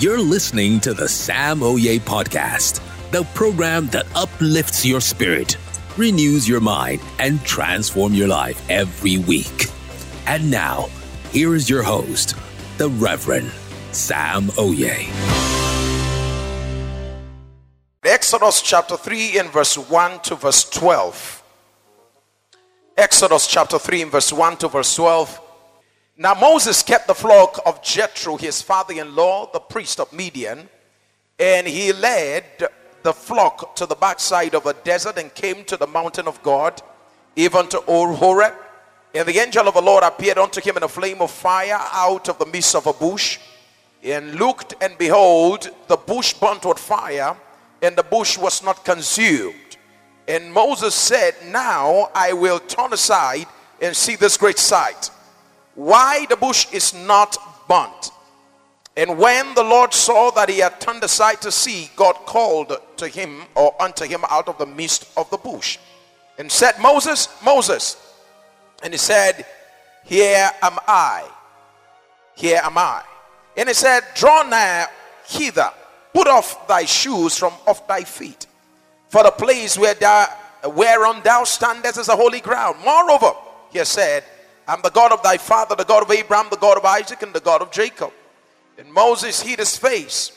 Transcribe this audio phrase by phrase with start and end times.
[0.00, 5.58] You're listening to the Sam Oye Podcast, the program that uplifts your spirit,
[5.98, 9.66] renews your mind, and transforms your life every week.
[10.26, 10.88] And now,
[11.32, 12.34] here is your host,
[12.78, 13.52] the Reverend
[13.92, 15.06] Sam Oye.
[18.02, 21.42] Exodus chapter 3 and verse 1 to verse 12.
[22.96, 25.49] Exodus chapter 3 and verse 1 to verse 12.
[26.20, 30.68] Now Moses kept the flock of Jethro, his father-in-law, the priest of Midian,
[31.38, 32.44] and he led
[33.02, 36.82] the flock to the backside of a desert and came to the mountain of God,
[37.36, 38.52] even to Or Horeb.
[39.14, 42.28] And the angel of the Lord appeared unto him in a flame of fire out
[42.28, 43.38] of the midst of a bush,
[44.02, 47.34] and looked, and behold, the bush burnt with fire,
[47.80, 49.78] and the bush was not consumed.
[50.28, 53.46] And Moses said, Now I will turn aside
[53.80, 55.10] and see this great sight
[55.80, 58.10] why the bush is not burnt.
[58.98, 63.08] And when the Lord saw that he had turned aside to see, God called to
[63.08, 65.78] him or unto him out of the midst of the bush
[66.38, 67.96] and said, Moses, Moses.
[68.82, 69.46] And he said,
[70.04, 71.26] Here am I.
[72.34, 73.02] Here am I.
[73.56, 74.86] And he said, Draw nigh
[75.26, 75.70] hither,
[76.12, 78.46] put off thy shoes from off thy feet.
[79.08, 80.26] For the place where thou,
[80.62, 82.76] whereon thou standest is a holy ground.
[82.84, 83.32] Moreover,
[83.72, 84.24] he said,
[84.70, 87.34] I'm the God of thy father, the God of Abraham, the God of Isaac, and
[87.34, 88.12] the God of Jacob.
[88.78, 90.30] And Moses hid his face,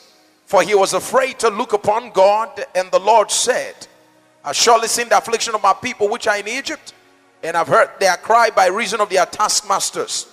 [0.48, 2.66] for he was afraid to look upon God.
[2.74, 3.76] And the Lord said,
[4.44, 6.96] I surely seen the affliction of my people which are in Egypt,
[7.44, 10.26] and I've heard their cry by reason of their taskmasters.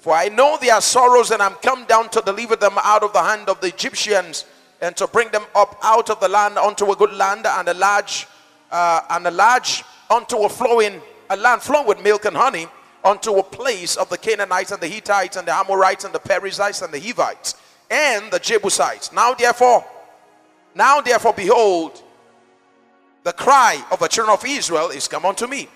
[0.00, 3.22] For I know their sorrows, and I'm come down to deliver them out of the
[3.22, 4.44] hand of the Egyptians,
[4.82, 7.74] and to bring them up out of the land unto a good land, and a
[7.74, 8.26] large,
[8.70, 12.66] uh, and a large unto a flowing, a land flowing with milk and honey
[13.04, 16.82] unto a place of the Canaanites and the Hittites and the Amorites and the Perizzites
[16.82, 17.54] and the Hivites
[17.90, 19.12] and the Jebusites.
[19.12, 19.84] Now therefore,
[20.74, 22.02] now therefore, behold,
[23.24, 25.68] the cry of the children of Israel is come unto me.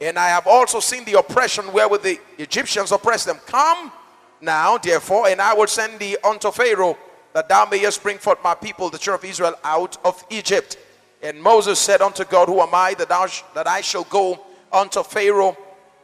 [0.00, 3.38] And I have also seen the oppression wherewith the Egyptians oppress them.
[3.46, 3.92] Come
[4.40, 6.98] now, therefore, and I will send thee unto Pharaoh,
[7.32, 10.76] that thou mayest bring forth my people, the children of Israel, out of Egypt.
[11.22, 15.04] And Moses said unto God, Who am I that, thou that I shall go unto
[15.04, 15.56] Pharaoh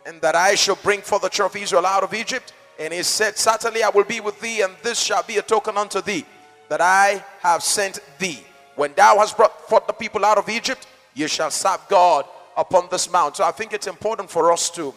[0.09, 2.55] and that I shall bring forth the children of Israel out of Egypt.
[2.79, 5.77] And he said, Certainly I will be with thee, and this shall be a token
[5.77, 6.25] unto thee
[6.71, 8.43] that I have sent thee.
[8.75, 12.25] When thou hast brought forth the people out of Egypt, you shall serve God
[12.57, 13.37] upon this mount.
[13.37, 14.95] So I think it's important for us to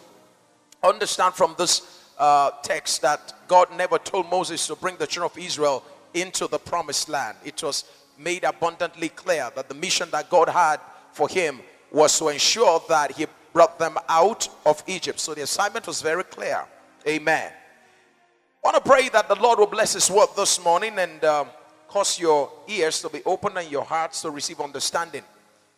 [0.82, 5.38] understand from this uh, text that God never told Moses to bring the children of
[5.38, 5.84] Israel
[6.14, 7.36] into the promised land.
[7.44, 7.84] It was
[8.18, 10.80] made abundantly clear that the mission that God had
[11.12, 15.20] for him was to ensure that he brought them out of Egypt.
[15.20, 16.64] So the assignment was very clear.
[17.06, 17.50] Amen.
[17.50, 21.48] I want to pray that the Lord will bless His word this morning and um,
[21.88, 25.22] cause your ears to be open and your hearts to receive understanding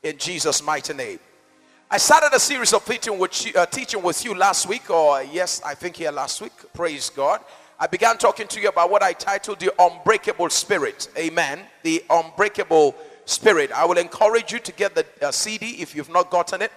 [0.02, 1.18] in Jesus' mighty name.
[1.90, 5.22] I started a series of teaching with, you, uh, teaching with you last week, or
[5.22, 6.52] yes, I think here last week.
[6.72, 7.40] Praise God.
[7.78, 11.08] I began talking to you about what I titled the unbreakable spirit.
[11.16, 11.60] Amen.
[11.82, 13.72] The unbreakable spirit.
[13.72, 16.72] I will encourage you to get the uh, CD if you've not gotten it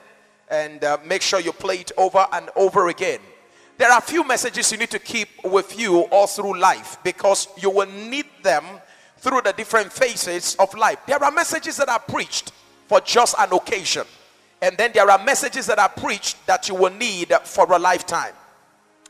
[0.49, 3.19] and uh, make sure you play it over and over again.
[3.77, 7.47] There are a few messages you need to keep with you all through life because
[7.57, 8.63] you will need them
[9.17, 10.99] through the different phases of life.
[11.05, 12.51] There are messages that are preached
[12.87, 14.05] for just an occasion,
[14.61, 18.33] and then there are messages that are preached that you will need for a lifetime.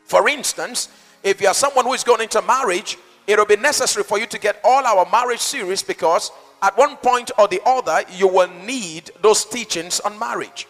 [0.06, 0.90] For instance,
[1.24, 4.26] if you are someone who is going into marriage, it will be necessary for you
[4.26, 6.32] to get all our marriage series because
[6.62, 10.68] at one point or the other, you will need those teachings on marriage.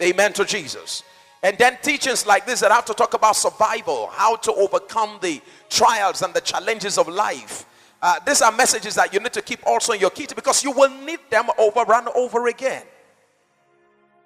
[0.00, 1.02] Amen to Jesus.
[1.42, 5.40] And then teachings like this that have to talk about survival, how to overcome the
[5.68, 7.66] trials and the challenges of life.
[8.02, 10.70] Uh, these are messages that you need to keep also in your kit because you
[10.70, 12.84] will need them over and over again.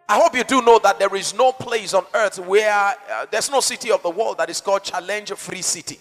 [0.09, 3.49] I hope you do know that there is no place on earth where uh, there's
[3.49, 6.01] no city of the world that is called challenge free city.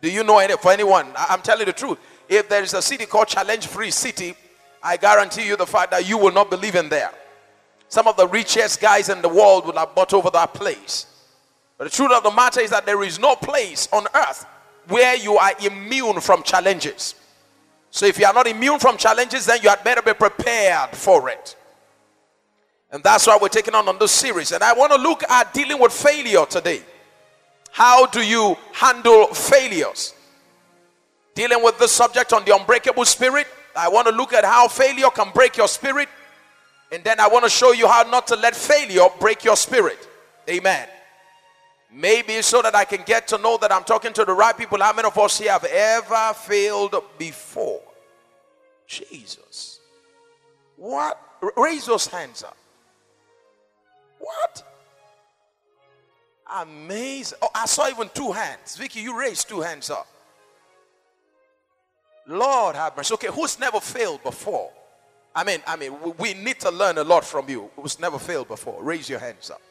[0.00, 1.06] Do you know any for anyone?
[1.14, 1.98] I'm telling you the truth.
[2.28, 4.34] If there is a city called challenge free city,
[4.82, 7.10] I guarantee you the fact that you will not believe in there.
[7.90, 11.06] Some of the richest guys in the world would have bought over that place.
[11.76, 14.46] But the truth of the matter is that there is no place on earth
[14.86, 17.16] where you are immune from challenges.
[17.90, 21.28] So if you are not immune from challenges, then you had better be prepared for
[21.28, 21.56] it.
[22.92, 24.52] And that's why we're taking on on this series.
[24.52, 26.82] And I want to look at dealing with failure today.
[27.72, 30.14] How do you handle failures?
[31.34, 35.10] Dealing with this subject on the unbreakable spirit, I want to look at how failure
[35.10, 36.08] can break your spirit
[36.92, 40.08] and then I want to show you how not to let failure break your spirit.
[40.48, 40.88] Amen.
[41.92, 44.80] Maybe so that I can get to know that I'm talking to the right people.
[44.80, 47.82] How many of us here have ever failed before?
[48.86, 49.80] Jesus.
[50.76, 51.20] What?
[51.56, 52.56] Raise those hands up.
[54.18, 54.62] What?
[56.52, 57.38] Amazing.
[57.42, 58.76] Oh, I saw even two hands.
[58.76, 60.06] Vicky, you raised two hands up.
[62.26, 63.14] Lord have mercy.
[63.14, 64.70] Okay, who's never failed before?
[65.34, 67.70] I mean, I mean, we need to learn a lot from you.
[67.76, 68.82] Who's never failed before?
[68.82, 69.62] Raise your hands up.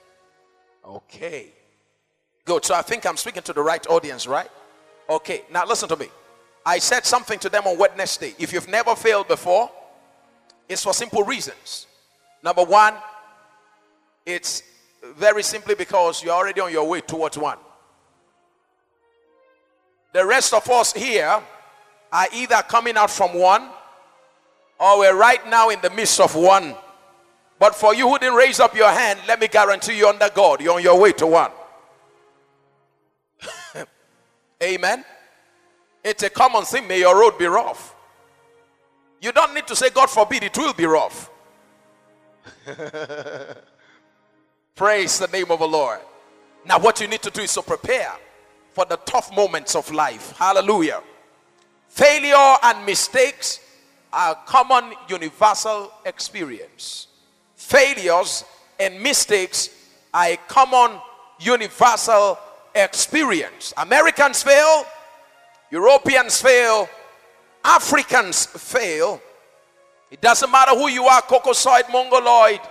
[0.85, 1.47] Okay.
[2.45, 2.63] Good.
[2.63, 4.49] So I think I'm speaking to the right audience, right?
[5.09, 5.43] Okay.
[5.51, 6.07] Now listen to me.
[6.65, 8.33] I said something to them on Wednesday.
[8.37, 9.69] If you've never failed before,
[10.67, 11.87] it's for simple reasons.
[12.43, 12.93] Number one,
[14.25, 14.63] it's
[15.17, 17.57] very simply because you're already on your way towards one.
[20.13, 21.41] The rest of us here
[22.11, 23.69] are either coming out from one
[24.79, 26.75] or we're right now in the midst of one.
[27.59, 30.61] But for you who didn't raise up your hand, let me guarantee you under God,
[30.61, 31.51] you're on your way to one.
[34.63, 35.03] Amen.
[36.03, 36.87] It's a common thing.
[36.87, 37.93] May your road be rough.
[39.21, 41.29] You don't need to say, God forbid, it will be rough.
[44.75, 45.99] Praise the name of the Lord.
[46.65, 48.13] Now, what you need to do is to prepare
[48.71, 50.37] for the tough moments of life.
[50.37, 51.01] Hallelujah.
[51.89, 53.59] Failure and mistakes
[54.11, 57.07] a common universal experience.
[57.55, 58.43] Failures
[58.79, 59.69] and mistakes
[60.13, 60.99] are a common
[61.39, 62.37] universal
[62.73, 63.73] experience.
[63.77, 64.85] Americans fail,
[65.71, 66.89] Europeans fail,
[67.63, 69.21] Africans fail.
[70.11, 72.61] It doesn't matter who you are, Caucasoid, Mongoloid,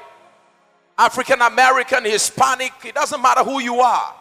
[0.98, 4.14] African American, Hispanic, it doesn't matter who you are.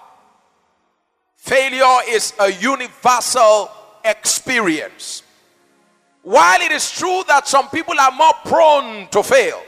[1.35, 3.71] Failure is a universal
[4.05, 5.23] experience.
[6.23, 9.61] While it is true that some people are more prone to fail,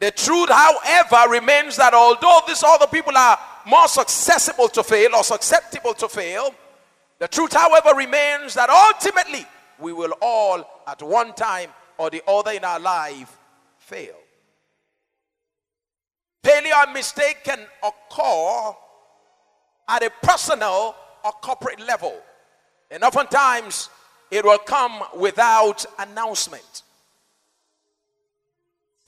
[0.00, 5.24] the truth, however, remains that although these other people are more susceptible to fail or
[5.24, 6.54] susceptible to fail.
[7.18, 9.46] The truth, however, remains that ultimately
[9.78, 13.36] we will all at one time or the other in our life
[13.78, 14.14] fail.
[16.42, 18.76] Failure and mistake can occur
[19.88, 20.94] at a personal
[21.24, 22.14] or corporate level.
[22.90, 23.88] And oftentimes
[24.34, 26.82] it will come without announcement.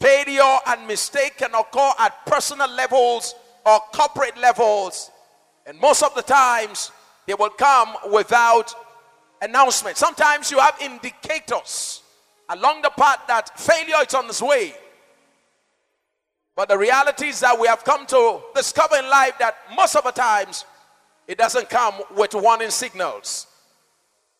[0.00, 3.34] Failure and mistake can occur at personal levels
[3.64, 5.10] or corporate levels.
[5.66, 6.92] And most of the times,
[7.26, 8.72] they will come without
[9.42, 9.96] announcement.
[9.96, 12.02] Sometimes you have indicators
[12.50, 14.74] along the path that failure is on its way.
[16.54, 20.04] But the reality is that we have come to discover in life that most of
[20.04, 20.64] the times
[21.26, 23.48] it doesn't come with warning signals.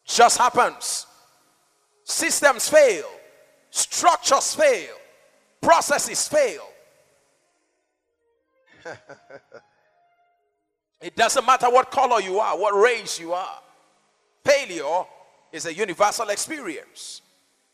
[0.07, 1.07] Just happens.
[2.05, 3.07] Systems fail,
[3.71, 4.95] structures fail,
[5.61, 6.63] processes fail.
[11.01, 13.59] it doesn't matter what color you are, what race you are.
[14.45, 15.03] Failure
[15.51, 17.23] is a universal experience.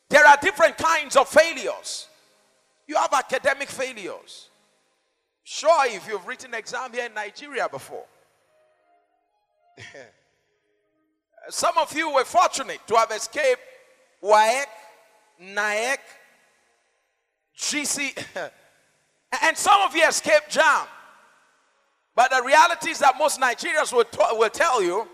[0.08, 2.08] There are different kinds of failures.
[2.87, 4.49] You have academic failures.
[5.44, 8.06] Sure, if you've written exam here in Nigeria before.
[11.49, 13.61] Some of you were fortunate to have escaped
[14.23, 14.65] WAEC,
[15.43, 15.99] NAEC,
[17.56, 18.25] GC,
[19.43, 20.87] and some of you escaped JAMB.
[22.15, 24.05] But the reality is that most Nigerians will,
[24.39, 25.09] will tell you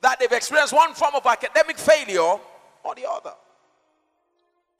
[0.00, 2.38] that they've experienced one form of academic failure
[2.82, 3.32] or the other.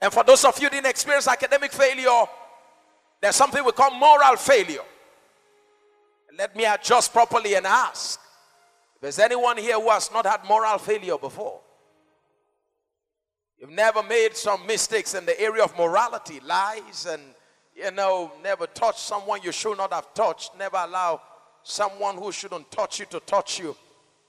[0.01, 2.25] And for those of you who didn't experience academic failure,
[3.21, 4.81] there's something we call moral failure.
[6.37, 8.19] Let me adjust properly and ask
[9.03, 11.61] there's anyone here who has not had moral failure before.
[13.59, 17.21] You've never made some mistakes in the area of morality, lies, and
[17.75, 21.21] you know, never touched someone you should not have touched, never allow
[21.65, 23.77] someone who shouldn't touch you to touch you.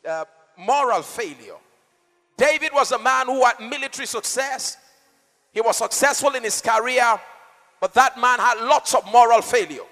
[0.08, 0.26] Uh,
[0.58, 1.56] moral failure.
[2.36, 4.78] David was a man who had military success.
[5.52, 7.20] He was successful in his career,
[7.80, 9.86] but that man had lots of moral failure.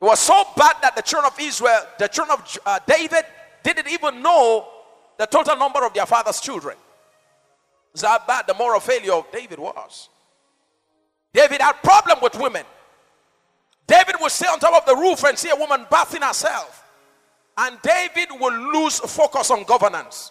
[0.00, 3.24] It was so bad that the children of Israel, the children of uh, David,
[3.74, 4.66] didn't even know
[5.18, 6.76] the total number of their father's children.
[7.92, 10.08] That's how bad the moral failure of David was.
[11.32, 12.64] David had problem with women.
[13.86, 16.84] David would stay on top of the roof and see a woman bathing herself.
[17.56, 20.30] And David will lose focus on governance.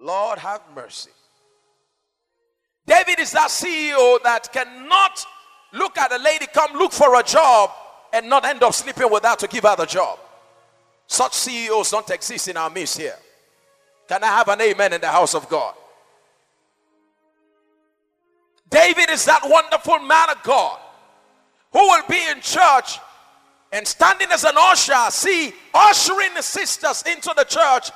[0.00, 1.10] Lord have mercy.
[2.86, 5.24] David is that CEO that cannot
[5.72, 7.70] look at a lady come look for a job
[8.12, 10.18] and not end up sleeping with her to give her the job.
[11.12, 13.18] Such CEOs don't exist in our midst here.
[14.08, 15.74] Can I have an amen in the house of God?
[18.70, 20.78] David is that wonderful man of God
[21.70, 22.98] who will be in church
[23.72, 27.90] and standing as an usher, see, ushering the sisters into the church.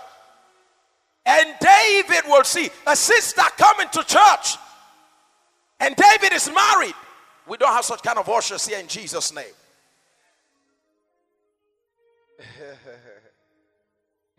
[1.25, 4.59] And David will see a sister coming to church.
[5.81, 6.95] And David is married.
[7.49, 9.47] We don't have such kind of ushers here in Jesus' name.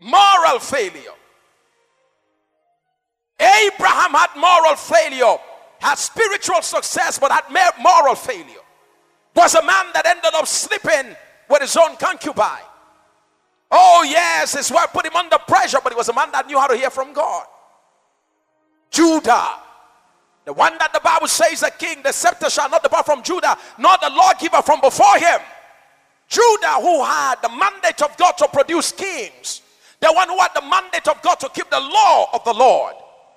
[0.00, 1.14] moral failure.
[3.38, 5.36] Abraham had moral failure,
[5.80, 7.44] had spiritual success, but had
[7.80, 8.62] moral failure.
[9.34, 11.14] Was a man that ended up sleeping
[11.48, 12.66] with his own concubine.
[13.70, 16.58] Oh, yes, his wife put him under pressure, but he was a man that knew
[16.58, 17.46] how to hear from God.
[18.90, 19.56] Judah,
[20.44, 23.56] the one that the Bible says the king, the scepter shall not depart from Judah,
[23.76, 25.40] nor the lawgiver from before him.
[26.28, 29.62] Judah, who had the mandate of God to produce kings,
[30.00, 32.94] the one who had the mandate of God to keep the law of the Lord,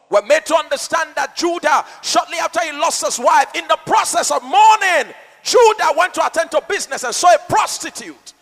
[0.09, 4.29] were made to understand that Judah, shortly after he lost his wife, in the process
[4.29, 5.13] of mourning,
[5.43, 8.33] Judah went to attend to business and saw a prostitute.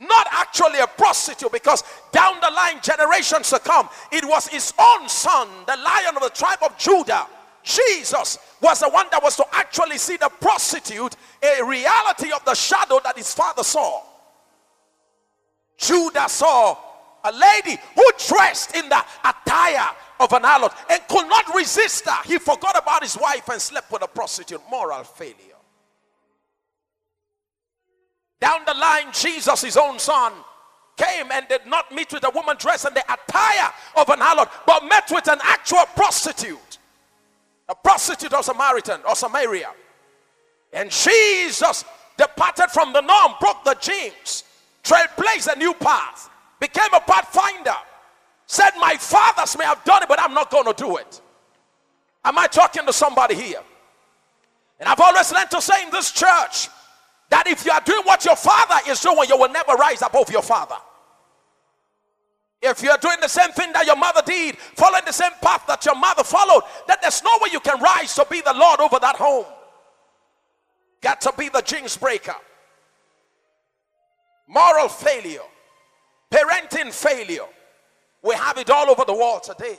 [0.00, 5.08] Not actually a prostitute, because down the line, generations to come, it was his own
[5.08, 7.26] son, the lion of the tribe of Judah.
[7.62, 12.54] Jesus was the one that was to actually see the prostitute, a reality of the
[12.54, 14.00] shadow that his father saw.
[15.76, 16.78] Judah saw
[17.24, 22.22] a lady who dressed in the attire of an harlot and could not resist her.
[22.24, 24.60] He forgot about his wife and slept with a prostitute.
[24.70, 25.34] Moral failure.
[28.40, 30.32] Down the line, Jesus, his own son,
[30.96, 34.50] came and did not meet with a woman dressed in the attire of an harlot,
[34.66, 36.78] but met with an actual prostitute.
[37.68, 39.70] A prostitute or Samaritan or Samaria.
[40.72, 41.84] And Jesus
[42.16, 44.44] departed from the norm, broke the jinx,
[44.82, 46.29] trailblazed a new path,
[46.60, 47.74] became a pathfinder,
[48.46, 51.20] said, My fathers may have done it, but I'm not going to do it.
[52.24, 53.62] Am I talking to somebody here?
[54.78, 56.68] And I've always learned to say in this church,
[57.30, 60.30] that if you are doing what your father is doing, you will never rise above
[60.30, 60.76] your father.
[62.60, 65.86] If you're doing the same thing that your mother did, following the same path that
[65.86, 68.98] your mother followed, then there's no way you can rise to be the Lord over
[69.00, 69.46] that home.
[71.00, 72.34] Got to be the jinx breaker.
[74.46, 75.40] Moral failure,
[76.30, 77.46] parenting failure.
[78.22, 79.78] We have it all over the world today.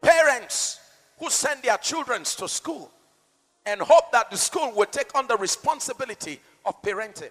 [0.00, 0.80] Parents
[1.18, 2.90] who send their children to school
[3.66, 7.30] and hope that the school will take on the responsibility of parenting.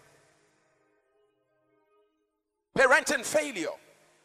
[2.77, 3.69] Parenting failure.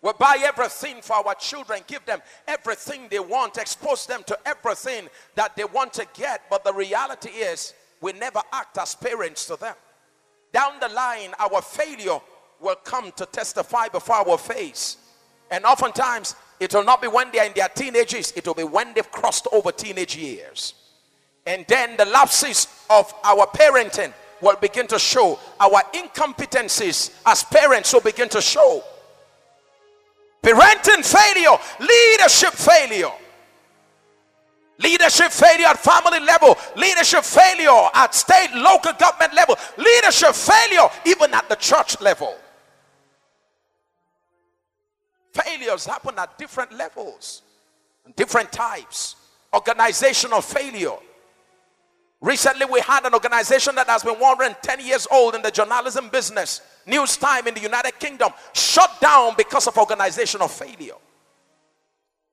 [0.03, 5.09] We buy everything for our children, give them everything they want, expose them to everything
[5.37, 6.43] that they want to get.
[6.51, 9.77] But the reality is, we never act as parents to them.
[10.53, 12.19] Down the line, our failure
[12.62, 14.97] will come to testify before our face.
[15.50, 18.64] And oftentimes, it will not be when they are in their teenagers, it will be
[18.64, 20.75] when they've crossed over teenage years.
[21.45, 25.38] And then the lapses of our parenting will begin to show.
[25.59, 28.85] Our incompetencies as parents will begin to show.
[30.42, 33.11] Parenting failure, leadership failure.
[34.78, 41.33] Leadership failure at family level, leadership failure at state, local government level, leadership failure even
[41.35, 42.37] at the church level.
[45.33, 47.43] Failures happen at different levels,
[48.17, 49.17] different types.
[49.55, 50.97] Organizational failure
[52.23, 56.61] Recently, we had an organization that has been 110 years old in the journalism business,
[56.87, 60.95] News Time in the United Kingdom, shut down because of organizational failure.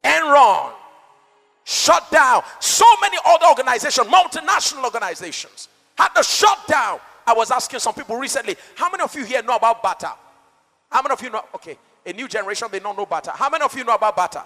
[0.03, 0.74] Enron
[1.63, 2.44] shut down.
[2.60, 7.00] So many other organizations, multinational organizations, had to shut down.
[7.25, 10.13] I was asking some people recently, how many of you here know about Bata?
[10.91, 11.44] How many of you know?
[11.56, 13.32] Okay, a new generation, they don't know Bata.
[13.32, 14.44] How many of you know about Bata?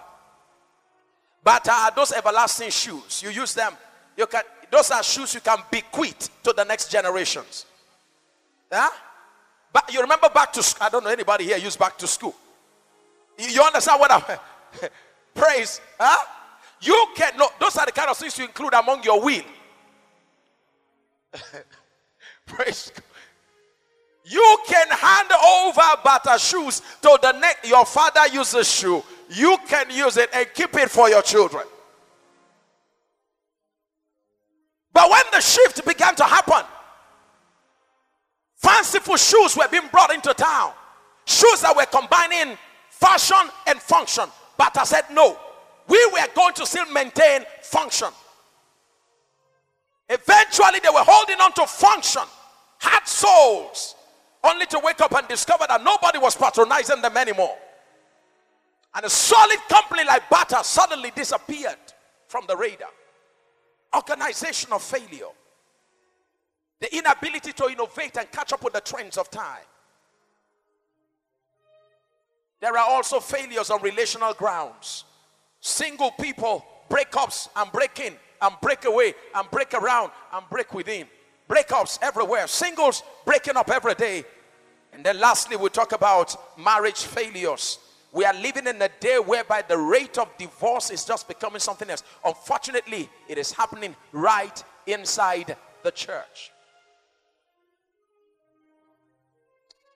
[1.42, 3.22] Bata are those everlasting shoes.
[3.22, 3.72] You use them.
[4.16, 7.66] You can those are shoes you can bequeath to the next generations.
[8.72, 8.88] Yeah?
[9.72, 10.86] But you remember back to school.
[10.86, 12.34] I don't know anybody here use back to school.
[13.38, 14.38] You, you understand what I
[15.34, 15.80] praise?
[15.98, 16.24] Huh?
[16.80, 19.42] You can no, those are the kind of things you include among your will.
[22.46, 23.04] praise God.
[24.24, 27.68] You can hand over Bata shoes to the next.
[27.68, 29.02] Your father uses shoe.
[29.28, 31.64] You can use it and keep it for your children.
[34.94, 36.64] But when the shift began to happen,
[38.56, 40.72] fanciful shoes were being brought into town.
[41.26, 42.56] Shoes that were combining
[42.90, 44.24] fashion and function.
[44.56, 45.36] But I said, no,
[45.86, 48.08] we were going to still maintain function.
[50.08, 52.22] Eventually, they were holding on to function,
[52.78, 53.93] had souls,
[54.44, 57.56] only to wake up and discover that nobody was patronizing them anymore.
[58.94, 61.76] And a solid company like Bata suddenly disappeared
[62.28, 62.90] from the radar
[63.94, 65.30] organizational failure,
[66.80, 69.62] the inability to innovate and catch up with the trends of time.
[72.60, 75.04] There are also failures on relational grounds.
[75.60, 81.06] Single people, breakups and break in and break away and break around and break within.
[81.48, 82.46] Breakups everywhere.
[82.46, 84.24] Singles breaking up every day.
[84.94, 87.80] And then lastly, we talk about marriage failures.
[88.12, 91.90] We are living in a day whereby the rate of divorce is just becoming something
[91.90, 92.04] else.
[92.24, 96.52] Unfortunately, it is happening right inside the church.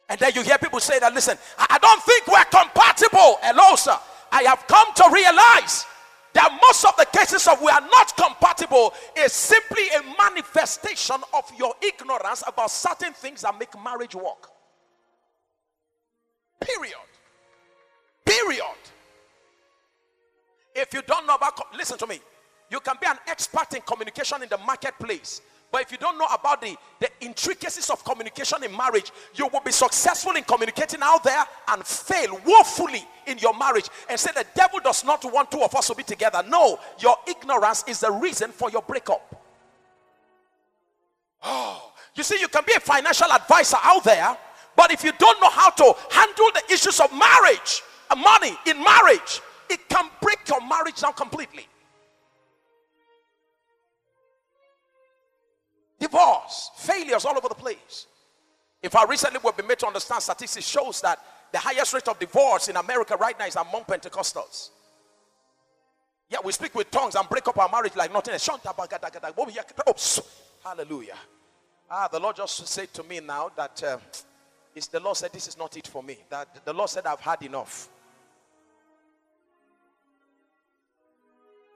[0.09, 3.39] And then you hear people say that, listen, I don't think we're compatible.
[3.43, 3.97] Hello, sir.
[4.33, 5.87] I have come to realize
[6.33, 11.45] that most of the cases of we are not compatible is simply a manifestation of
[11.57, 14.51] your ignorance about certain things that make marriage work.
[16.61, 16.95] Period.
[18.25, 18.63] Period.
[20.75, 22.21] If you don't know about, listen to me.
[22.71, 25.41] You can be an expert in communication in the marketplace.
[25.71, 29.61] But if you don't know about the, the intricacies of communication in marriage, you will
[29.61, 34.47] be successful in communicating out there and fail woefully in your marriage and say the
[34.55, 36.43] devil does not want two of us to be together.
[36.49, 39.45] No, your ignorance is the reason for your breakup.
[41.43, 44.37] Oh, you see, you can be a financial advisor out there,
[44.79, 48.81] but if you don't know how to handle the issues of marriage, uh, money in
[48.81, 51.67] marriage, it can break your marriage down completely.
[55.99, 58.07] Divorce, failures all over the place.
[58.81, 61.19] In fact, recently we've been made to understand statistics shows that
[61.51, 64.71] the highest rate of divorce in America right now is among Pentecostals.
[66.31, 68.35] Yeah, we speak with tongues and break up our marriage like nothing.
[69.89, 69.95] Oh,
[70.63, 71.17] hallelujah.
[71.91, 73.99] Ah, the Lord just said to me now that uh,
[74.87, 76.19] the Lord said this is not it for me.
[76.31, 77.89] That the Lord said I've had enough.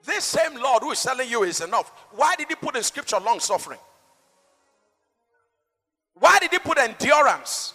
[0.04, 1.92] This same Lord who is telling you is enough.
[2.12, 3.78] Why did he put in scripture long suffering?
[6.14, 7.74] Why did he put endurance?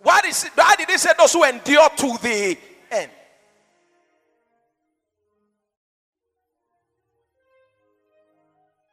[0.00, 2.58] Why did, he, why did he say those who endure to the
[2.90, 3.10] end?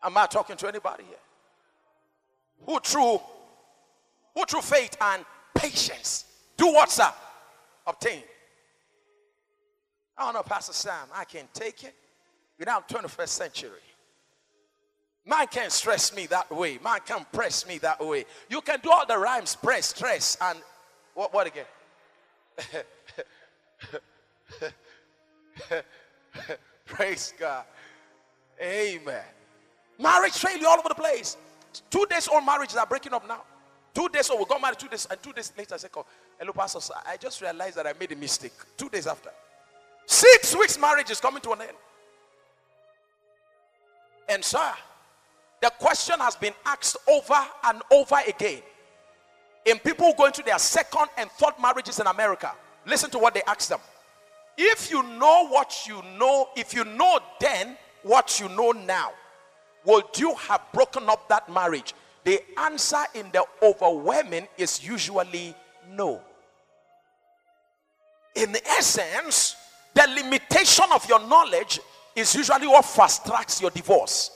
[0.04, 1.18] Am I talking to anybody here?
[2.66, 3.20] Who through
[4.34, 6.26] who through faith and patience
[6.62, 7.12] do what, sir?
[7.88, 8.22] Obtain.
[10.16, 11.08] I don't know, Pastor Sam.
[11.12, 11.96] I can't take it.
[12.60, 13.72] We're now 21st century.
[15.26, 16.78] Man can't stress me that way.
[16.84, 18.26] Man can't press me that way.
[18.48, 20.60] You can do all the rhymes, press, stress, and
[21.16, 21.66] what, what again?
[26.86, 27.66] Praise God.
[28.62, 29.24] Amen.
[29.98, 31.38] Marriage failure all over the place.
[31.90, 33.42] Two days old marriages are breaking up now.
[33.94, 35.92] Two days old, we got married two days, and two days later I said,
[36.40, 38.54] Hello, Pastor, I just realized that I made a mistake.
[38.78, 39.30] Two days after.
[40.06, 41.78] Six weeks marriage is coming to an end.
[44.30, 44.72] And sir,
[45.62, 48.62] the question has been asked over and over again
[49.66, 52.52] in people going to their second and third marriages in America.
[52.86, 53.80] Listen to what they ask them.
[54.58, 59.12] If you know what you know, if you know then what you know now,
[59.86, 61.94] would you have broken up that marriage?
[62.24, 65.56] The answer in the overwhelming is usually
[65.90, 66.22] no.
[68.36, 69.56] In essence,
[69.94, 71.80] the limitation of your knowledge
[72.16, 74.32] is usually what fast tracks your divorce.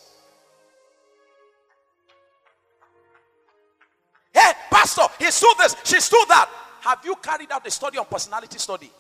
[4.34, 6.50] Hey, Pastor, he's do this, she's do that.
[6.82, 8.92] Have you carried out a study on personality study?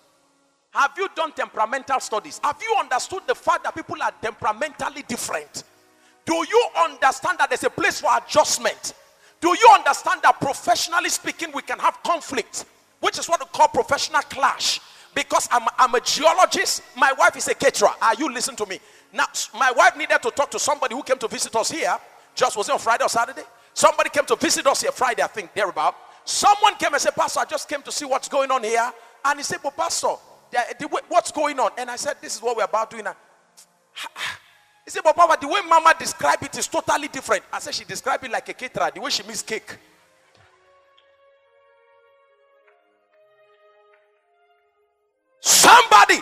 [0.71, 2.39] Have you done temperamental studies?
[2.43, 5.63] Have you understood the fact that people are temperamentally different?
[6.25, 8.93] Do you understand that there's a place for adjustment?
[9.39, 12.65] Do you understand that professionally speaking, we can have conflict,
[12.99, 14.81] which is what we call professional clash?
[15.13, 17.91] Because I'm, I'm a geologist, my wife is a caterer.
[18.01, 18.79] Are you listening to me?
[19.13, 19.25] Now,
[19.57, 21.95] my wife needed to talk to somebody who came to visit us here.
[22.33, 23.43] Just was it on Friday or Saturday?
[23.73, 25.95] Somebody came to visit us here Friday, I think, thereabout.
[26.25, 28.91] Someone came and said, Pastor, I just came to see what's going on here.
[29.23, 30.15] And he said, But Pastor,
[31.07, 31.71] what's going on?
[31.77, 33.05] And I said, This is what we're about doing.
[34.85, 37.43] He said, But Papa, the way Mama described it is totally different.
[37.51, 39.77] I said, She described it like a caterer, the way she makes cake.
[45.41, 46.19] Somebody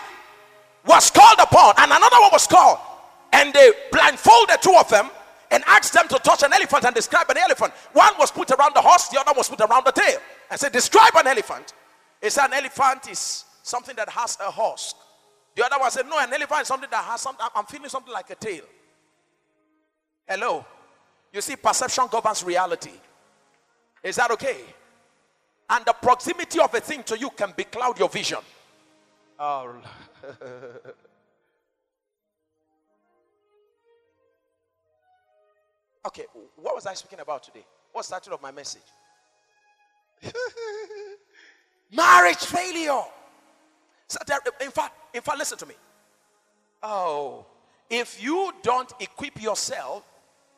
[0.85, 2.79] was called upon, and another one was called,
[3.33, 5.09] and they blindfolded two of them
[5.51, 7.73] and asked them to touch an elephant and describe an elephant.
[7.93, 10.19] One was put around the horse, the other was put around the tail.
[10.49, 11.73] And said, Describe an elephant.
[12.21, 14.95] He said, An elephant is something that has a husk.
[15.55, 17.45] The other one said, No, an elephant is something that has something.
[17.55, 18.63] I'm feeling something like a tail.
[20.27, 20.65] Hello.
[21.31, 22.91] You see, perception governs reality.
[24.03, 24.57] Is that okay?
[25.69, 28.39] And the proximity of a thing to you can becloud your vision.
[29.39, 29.75] Oh.
[36.05, 36.25] Okay,
[36.57, 37.65] what was I speaking about today?
[37.93, 38.81] What's the title of my message?
[41.91, 43.03] Marriage failure.
[44.61, 45.75] In fact, in fact, listen to me.
[46.81, 47.45] Oh,
[47.89, 50.03] if you don't equip yourself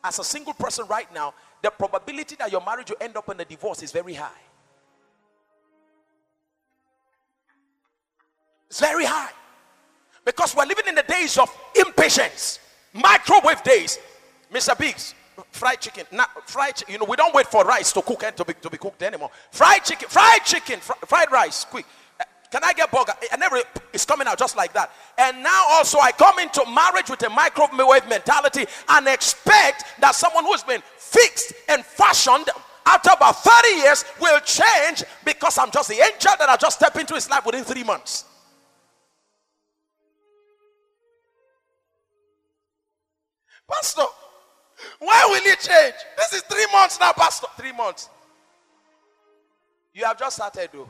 [0.04, 3.39] as a single person right now, the probability that your marriage will end up in
[3.39, 4.41] a divorce is very high.
[8.70, 9.32] It's very high.
[10.24, 12.60] Because we're living in the days of impatience,
[12.94, 14.00] microwave days.
[14.52, 14.78] Mr.
[14.78, 15.13] Biggs,
[15.52, 16.06] fried chicken.
[16.46, 18.78] Fried, you know, we don't wait for rice to cook and to be, to be
[18.78, 19.30] cooked anymore.
[19.52, 21.86] Fried chicken, fried chicken, fr- fried rice, quick.
[22.56, 23.12] Can I get burger?
[23.22, 24.89] Eh, and every it's coming out just like that.
[25.18, 30.46] And now also I come into marriage with a microwave mentality and expect that someone
[30.46, 32.48] who's been fixed and fashioned
[32.86, 36.96] after about 30 years will change because I'm just the angel that I just stepped
[36.96, 38.24] into his life within three months.
[43.70, 44.06] Pastor,
[45.00, 45.96] why will he change?
[46.15, 47.48] This is three months now, Pastor.
[47.58, 48.10] Three months.
[49.94, 50.88] You have just started, though.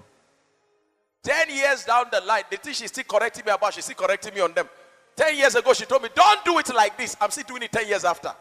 [1.26, 4.32] Ten years down the line, the thing she's still correcting me about, she's still correcting
[4.36, 4.70] me on them.
[5.16, 7.18] Ten years ago, she told me, Don't do it like this.
[7.20, 8.32] I'm still doing it ten years after.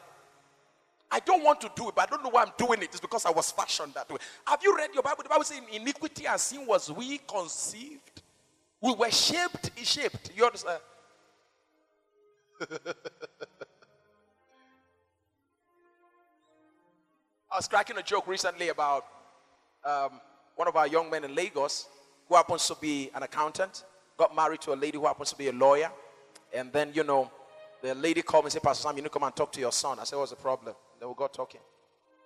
[1.11, 2.91] I don't want to do it, but I don't know why I'm doing it.
[2.91, 4.19] It's because I was fashioned that way.
[4.47, 5.23] Have you read your Bible?
[5.23, 8.21] The Bible says, Iniquity and sin was we conceived.
[8.83, 10.33] We were shaped, shaped.
[10.37, 10.81] You understand?
[17.51, 19.07] I was cracking a joke recently about
[19.87, 20.21] um,
[20.55, 21.89] one of our young men in Lagos
[22.29, 23.85] who happens to be an accountant,
[24.17, 25.91] got married to a lady who happens to be a lawyer.
[26.53, 27.31] And then, you know,
[27.83, 29.61] the lady called me and said, Pastor Sam, you need to come and talk to
[29.61, 29.99] your son.
[29.99, 30.75] I said, What's the problem?
[31.01, 31.61] They we got talking.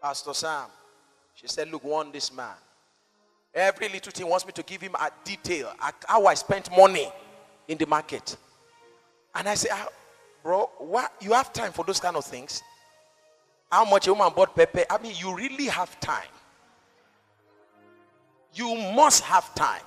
[0.01, 0.67] Pastor Sam,
[1.35, 2.55] she said, Look, warn this man.
[3.55, 5.73] Every little thing wants me to give him a detail,
[6.07, 7.11] how I spent money
[7.67, 8.37] in the market.
[9.35, 9.89] And I said, ah,
[10.43, 11.13] Bro, what?
[11.21, 12.63] You have time for those kind of things?
[13.71, 14.85] how much a woman bought pepper.
[14.89, 16.29] I mean, you really have time.
[18.55, 19.83] You must have time.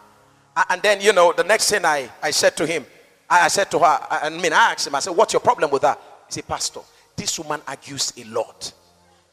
[0.70, 2.86] And then, you know, the next thing I, I said to him,
[3.30, 5.40] I, I said to her, I, I mean, I asked him, I said, What's your
[5.40, 6.00] problem with that?
[6.28, 6.82] He said, Pastor,
[7.16, 8.74] this woman argues a lot.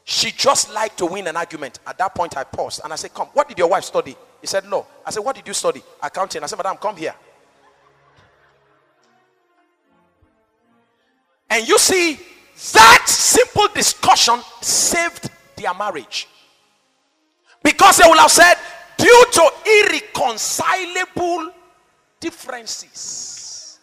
[0.05, 1.79] She just liked to win an argument.
[1.85, 4.15] At that point, I paused and I said, Come, what did your wife study?
[4.39, 4.87] He said, No.
[5.05, 5.83] I said, What did you study?
[6.01, 6.41] Accounting.
[6.41, 7.13] I said, Madam, come here.
[11.49, 12.19] And you see,
[12.73, 16.27] that simple discussion saved their marriage.
[17.63, 18.55] Because they will have said,
[18.99, 21.51] due to irreconcilable
[22.19, 23.79] differences.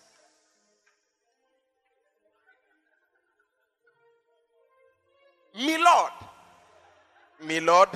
[5.57, 6.13] Me Lord,
[7.61, 7.89] Lord.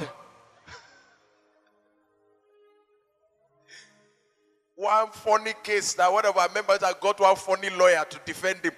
[4.76, 8.64] one funny case that one of our members had got one funny lawyer to defend
[8.64, 8.72] him.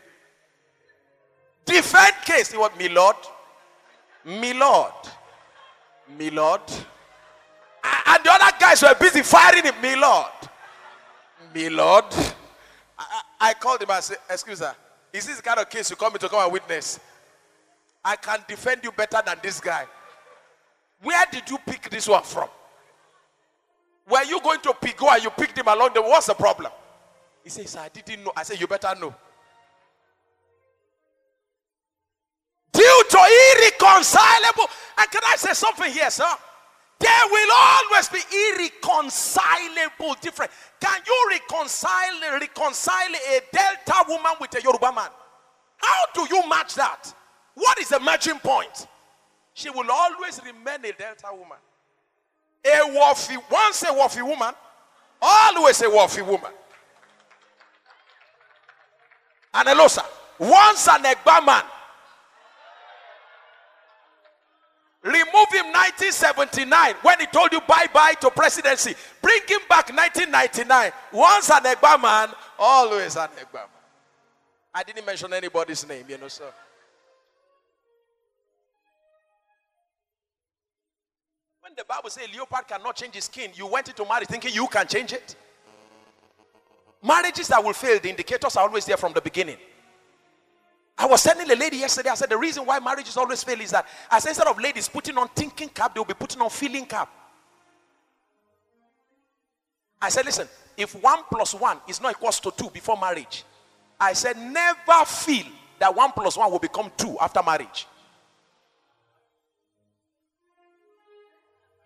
[1.65, 2.51] Defend case.
[2.51, 3.15] He was, me Lord,
[4.25, 4.93] me Lord,
[6.19, 6.63] me Lord.
[8.13, 10.27] And the other guys were busy firing him, me Lord,
[11.55, 12.05] me Lord.
[12.99, 14.67] I, I called him and said, excuse me,
[15.15, 17.01] is this the kind of case you come to come and witness?
[18.05, 19.87] I can defend you better than this guy.
[21.03, 22.49] Where did you pick this one from?
[24.11, 26.71] Were you going to pick and you picked him along the what's the problem?
[27.43, 28.33] He says, I didn't know.
[28.37, 29.15] I said, You better know.
[32.73, 34.67] due to irreconcilable.
[34.99, 36.25] And can I say something here, sir?
[37.03, 40.53] There will always be irreconcilable difference.
[40.81, 45.11] Can you reconcile reconcile a Delta woman with a Yoruba man?
[45.79, 47.13] How do you match that?
[47.55, 48.87] What is the matching point?
[49.55, 51.59] She will always remain a Delta woman.
[52.65, 54.55] A Wofi, once a Wofi woman,
[55.21, 56.53] always a Wofi woman.
[59.55, 60.03] And hello, sir.
[60.39, 61.65] Once an Egba man,
[65.03, 68.95] Remove him 1979 when he told you bye bye to presidency.
[69.21, 70.93] Bring him back 1999.
[71.13, 73.83] Once an Egba man, always an Egba man.
[74.73, 76.53] I didn't mention anybody's name, you know, sir.
[81.61, 84.69] When the Bible says leopard cannot change his skin, you went into marriage thinking you
[84.69, 85.35] can change it.
[87.03, 89.57] Marriages that will fail, the indicators are always there from the beginning.
[90.99, 93.71] I was telling a lady yesterday, I said the reason why marriages always fail is
[93.71, 96.87] that I said, instead of ladies putting on thinking cap, they'll be putting on feeling
[96.87, 97.11] cap.
[100.01, 103.45] I said, listen, if one plus one is not equals to two before marriage,
[103.99, 105.47] I said, never feel
[105.79, 107.87] that one plus one will become two after marriage.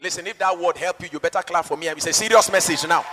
[0.00, 1.88] Listen, if that word help you, you better clap for me.
[1.88, 3.04] It's a serious message now.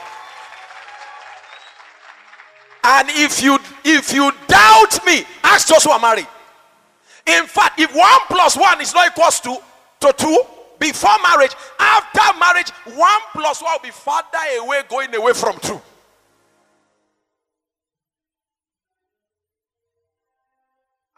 [2.84, 6.28] And if you if you doubt me, ask those who are married.
[7.26, 9.63] In fact, if one plus one is not equal to,
[10.02, 10.43] to two
[10.78, 15.82] before marriage, after marriage, one plus one will be farther away, going away from two.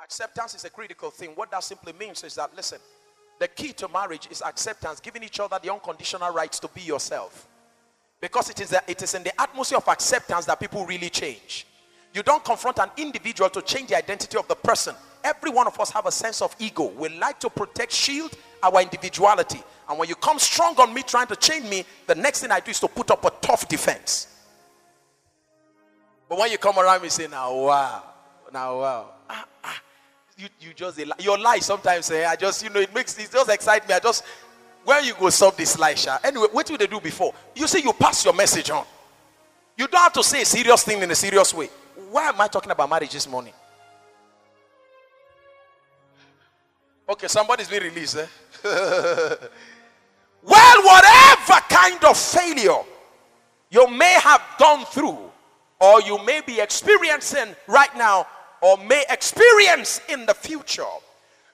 [0.04, 1.32] Acceptance is a critical thing.
[1.32, 2.78] What that simply means is that listen,
[3.39, 7.47] the key to marriage is acceptance, giving each other the unconditional rights to be yourself.
[8.25, 11.67] Because it is, it is in the atmosphere of acceptance that people really change.
[12.11, 14.95] You don't confront an individual to change the identity of the person.
[15.23, 16.88] Every one of us have a sense of ego.
[16.97, 18.31] We like to protect, shield
[18.63, 19.61] our individuality.
[19.88, 22.61] And when you come strong on me trying to change me, the next thing I
[22.61, 24.27] do is to put up a tough defense.
[26.27, 28.03] But when you come around me say, now wow,
[28.51, 29.09] now wow.
[29.29, 29.81] Ah, ah,
[30.35, 33.49] you, you just your lie sometimes eh, I just you know it makes it just
[33.51, 33.93] excite me.
[33.93, 34.23] I just
[34.86, 36.19] where you go solve this lie, Sha.
[36.24, 37.34] Anyway, what did they do before?
[37.56, 38.86] You say you pass your message on.
[39.78, 41.69] You don't have to say a serious thing in a serious way.
[42.12, 43.54] Why am I talking about marriage this morning?
[47.10, 48.17] Okay, somebody's been released.
[48.17, 48.26] Eh?
[50.43, 52.82] well, whatever kind of failure
[53.69, 55.17] you may have gone through,
[55.80, 58.26] or you may be experiencing right now,
[58.62, 60.84] or may experience in the future,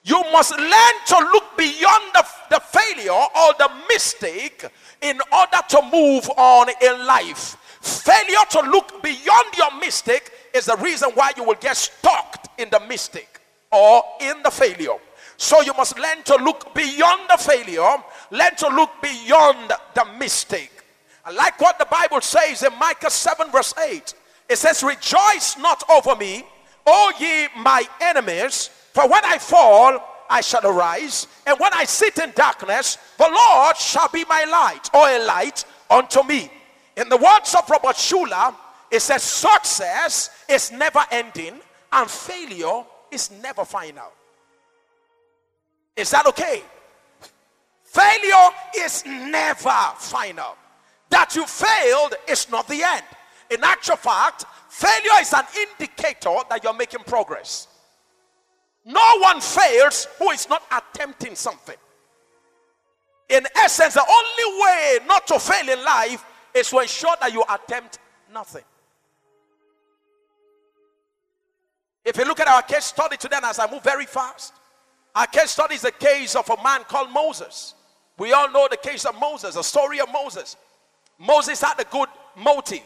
[0.04, 4.66] you must learn to look beyond the, the failure or the mistake
[5.02, 7.58] in order to move on in life.
[7.82, 12.70] Failure to look beyond your mistake is the reason why you will get stuck in
[12.70, 13.40] the mistake
[13.72, 14.98] or in the failure.
[15.38, 17.98] So you must learn to look beyond the failure,
[18.32, 20.84] learn to look beyond the mistake.
[21.26, 24.14] I like what the Bible says in Micah 7, verse 8.
[24.50, 26.44] It says, Rejoice not over me,
[26.86, 30.00] O ye my enemies, for when I fall,
[30.30, 34.90] I shall arise, and when I sit in darkness, the Lord shall be my light,
[34.94, 36.50] or a light unto me.
[36.96, 38.54] In the words of Robert Schuller,
[38.90, 41.60] it says, Success is never ending,
[41.92, 44.12] and failure is never final.
[45.96, 46.64] Is that okay?
[47.84, 50.56] Failure is never final.
[51.10, 53.04] That you failed is not the end.
[53.50, 57.68] In actual fact, failure is an indicator that you're making progress.
[58.86, 61.76] No one fails who is not attempting something.
[63.30, 67.44] In essence, the only way not to fail in life is to ensure that you
[67.50, 68.00] attempt
[68.34, 68.64] nothing.
[72.04, 74.54] If you look at our case study today, and as I move very fast,
[75.16, 77.76] our case study is the case of a man called Moses.
[78.18, 80.58] We all know the case of Moses, the story of Moses.
[81.20, 82.86] Moses had a good motive.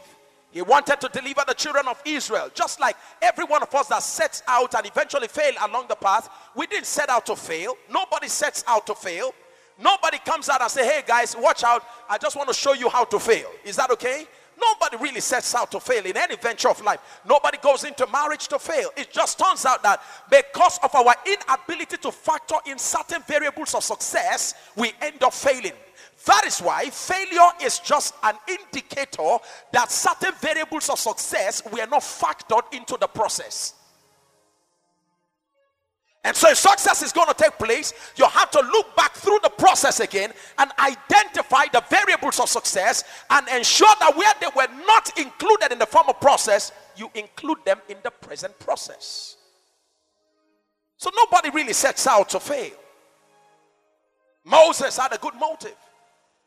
[0.56, 2.48] He wanted to deliver the children of Israel.
[2.54, 6.30] Just like every one of us that sets out and eventually fail along the path,
[6.54, 7.76] we didn't set out to fail.
[7.90, 9.34] Nobody sets out to fail.
[9.78, 11.84] Nobody comes out and say, hey guys, watch out.
[12.08, 13.50] I just want to show you how to fail.
[13.66, 14.26] Is that okay?
[14.58, 17.00] Nobody really sets out to fail in any venture of life.
[17.28, 18.88] Nobody goes into marriage to fail.
[18.96, 23.84] It just turns out that because of our inability to factor in certain variables of
[23.84, 25.74] success, we end up failing.
[26.24, 29.36] That is why failure is just an indicator
[29.72, 33.74] that certain variables of success were not factored into the process.
[36.26, 39.38] And so, if success is going to take place, you have to look back through
[39.44, 44.66] the process again and identify the variables of success and ensure that where they were
[44.86, 49.36] not included in the former process, you include them in the present process.
[50.96, 52.74] So, nobody really sets out to fail.
[54.44, 55.76] Moses had a good motive.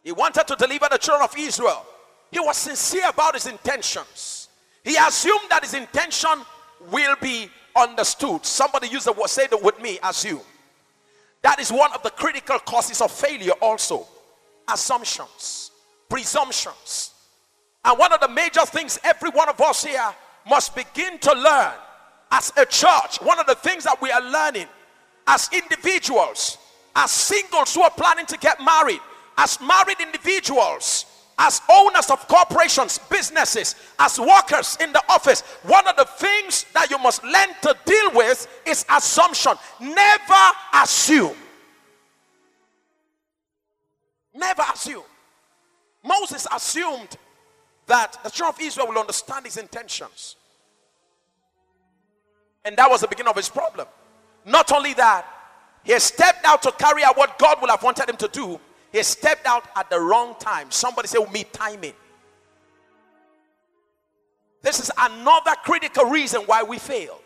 [0.04, 1.86] He wanted to deliver the children of Israel.
[2.32, 4.50] He was sincere about his intentions.
[4.84, 6.44] He assumed that his intention
[6.92, 8.46] will be understood.
[8.46, 10.42] Somebody use the word, say that with me, assume.
[11.42, 14.08] That is one of the critical causes of failure, also.
[14.68, 15.72] Assumptions,
[16.10, 17.12] presumptions.
[17.84, 20.14] And one of the major things every one of us here
[20.48, 21.74] must begin to learn
[22.32, 24.68] as a church, one of the things that we are learning
[25.28, 26.58] as individuals,
[26.96, 29.00] as singles who are planning to get married,
[29.40, 31.06] as married individuals,
[31.38, 36.92] as owners of corporations, businesses, as workers in the office, one of the things that
[36.92, 39.54] you must learn to deal with is assumption.
[39.80, 41.36] Never assume.
[44.34, 45.04] Never assume.
[46.04, 47.16] Moses assumed
[47.88, 50.36] that the children of Israel will understand his intentions.
[52.66, 53.88] And that was the beginning of his problem.
[54.44, 55.26] Not only that,
[55.86, 58.60] he stepped out to carry out what God would have wanted him to do,
[58.92, 60.72] he stepped out at the wrong time.
[60.72, 61.94] Somebody say, me timing.
[64.62, 67.20] This is another critical reason why we fail.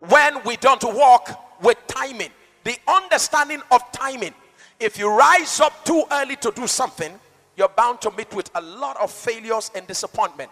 [0.00, 2.30] When we don't walk with timing,
[2.64, 4.34] the understanding of timing.
[4.78, 7.18] If you rise up too early to do something,
[7.56, 10.50] you're bound to meet with a lot of failures and disappointment.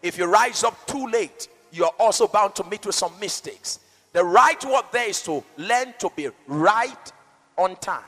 [0.00, 3.80] If you rise up too late, you're also bound to meet with some mistakes.
[4.12, 7.12] The right word there is to learn to be right
[7.58, 8.04] on time.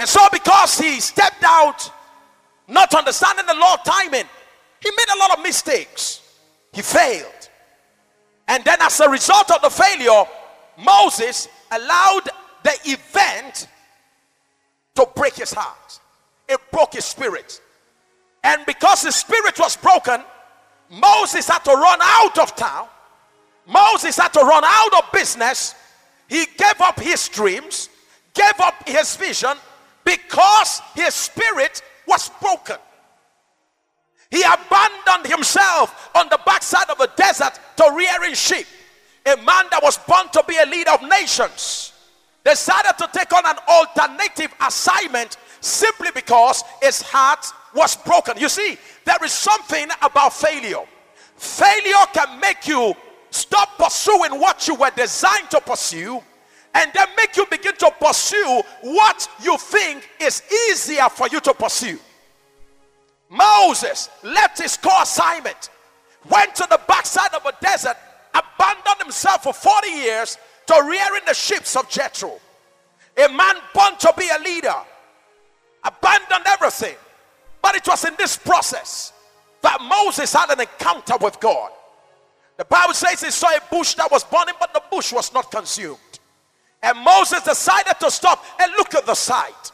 [0.00, 1.92] And so, because he stepped out,
[2.66, 4.24] not understanding the law timing,
[4.80, 6.22] He made a lot of mistakes.
[6.72, 7.50] He failed.
[8.48, 10.24] And then, as a result of the failure,
[10.78, 12.30] Moses allowed
[12.62, 13.68] the event
[14.94, 16.00] to break his heart.
[16.48, 17.60] It broke his spirit.
[18.42, 20.22] And because his spirit was broken,
[20.88, 22.88] Moses had to run out of town.
[23.66, 25.74] Moses had to run out of business.
[26.26, 27.90] He gave up his dreams,
[28.32, 29.58] gave up his vision
[30.10, 32.76] because his spirit was broken.
[34.30, 38.66] He abandoned himself on the backside of a desert to rearing sheep.
[39.26, 41.92] A man that was born to be a leader of nations
[42.44, 47.44] decided to take on an alternative assignment simply because his heart
[47.74, 48.38] was broken.
[48.38, 50.84] You see, there is something about failure.
[51.36, 52.94] Failure can make you
[53.30, 56.22] stop pursuing what you were designed to pursue
[56.74, 61.54] and then make you begin to pursue what you think is easier for you to
[61.54, 61.98] pursue.
[63.28, 65.70] Moses left his core assignment,
[66.28, 67.96] went to the backside of a desert,
[68.34, 72.38] abandoned himself for 40 years to rearing the sheep of Jethro.
[73.16, 74.74] A man born to be a leader,
[75.84, 76.96] abandoned everything.
[77.62, 79.12] But it was in this process
[79.62, 81.70] that Moses had an encounter with God.
[82.56, 85.50] The Bible says he saw a bush that was burning, but the bush was not
[85.50, 85.98] consumed.
[86.82, 89.72] And Moses decided to stop and look at the sight.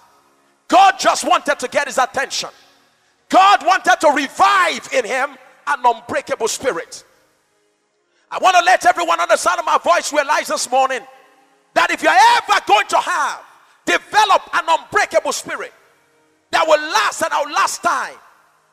[0.69, 2.51] God just wanted to get his attention.
[3.29, 7.05] God wanted to revive in him an unbreakable spirit.
[8.31, 11.01] I want to let everyone on the sound of my voice realize this morning
[11.75, 13.42] that if you're ever going to have
[13.85, 15.73] develop an unbreakable spirit
[16.51, 18.14] that will last and will last time,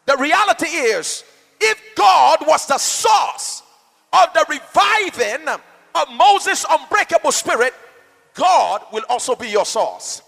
[0.05, 1.23] the reality is
[1.61, 3.61] if God was the source
[4.11, 7.73] of the reviving of Moses' unbreakable spirit,
[8.33, 10.21] God will also be your source.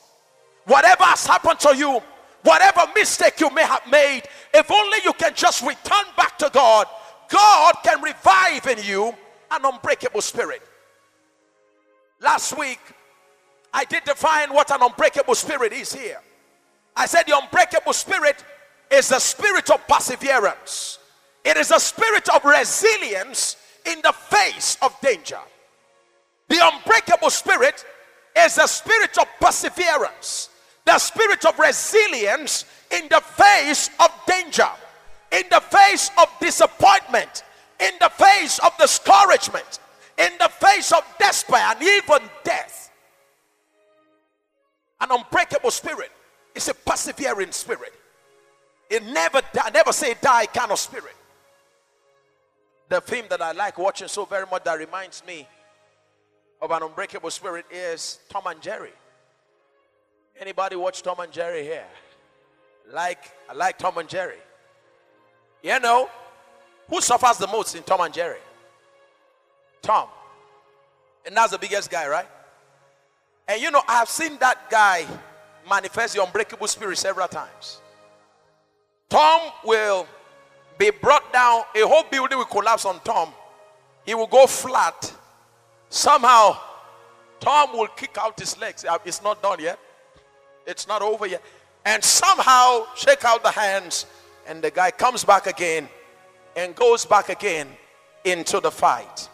[0.65, 2.01] Whatever has happened to you,
[2.43, 6.87] whatever mistake you may have made, if only you can just return back to God,
[7.29, 9.13] God can revive in you
[9.51, 10.61] an unbreakable spirit.
[12.21, 12.79] Last week,
[13.73, 16.19] I did define what an unbreakable spirit is here.
[16.95, 18.43] I said the unbreakable spirit
[18.89, 20.99] is the spirit of perseverance,
[21.43, 25.39] it is a spirit of resilience in the face of danger.
[26.47, 27.83] The unbreakable spirit
[28.37, 30.49] is the spirit of perseverance,
[30.85, 34.67] the spirit of resilience in the face of danger,
[35.31, 37.43] in the face of disappointment,
[37.79, 39.79] in the face of discouragement,
[40.17, 42.91] in the face of despair and even death.
[45.01, 46.11] An unbreakable spirit
[46.53, 47.93] is a persevering spirit.
[48.89, 51.15] It never die, never say die kind of spirit.
[52.87, 55.47] The film that I like watching so very much that reminds me
[56.61, 58.93] of an unbreakable spirit is Tom and Jerry.
[60.39, 61.85] Anybody watch Tom and Jerry here?
[62.91, 64.37] Like I like Tom and Jerry.
[65.63, 66.09] You know
[66.89, 68.39] who suffers the most in Tom and Jerry?
[69.81, 70.09] Tom.
[71.25, 72.27] And that's the biggest guy, right?
[73.47, 75.05] And you know, I've seen that guy
[75.69, 77.79] manifest the unbreakable spirit several times.
[79.09, 80.07] Tom will
[80.77, 83.29] be brought down, a whole building will collapse on Tom.
[84.05, 85.13] He will go flat
[85.95, 86.57] Somehow,
[87.39, 88.83] Tom will kick out his legs.
[88.83, 89.79] Uh, it's not done yet.
[90.67, 91.41] It's not over yet.
[91.85, 94.05] And somehow shake out the hands,
[94.45, 95.87] and the guy comes back again
[96.57, 97.69] and goes back again
[98.25, 99.29] into the fight.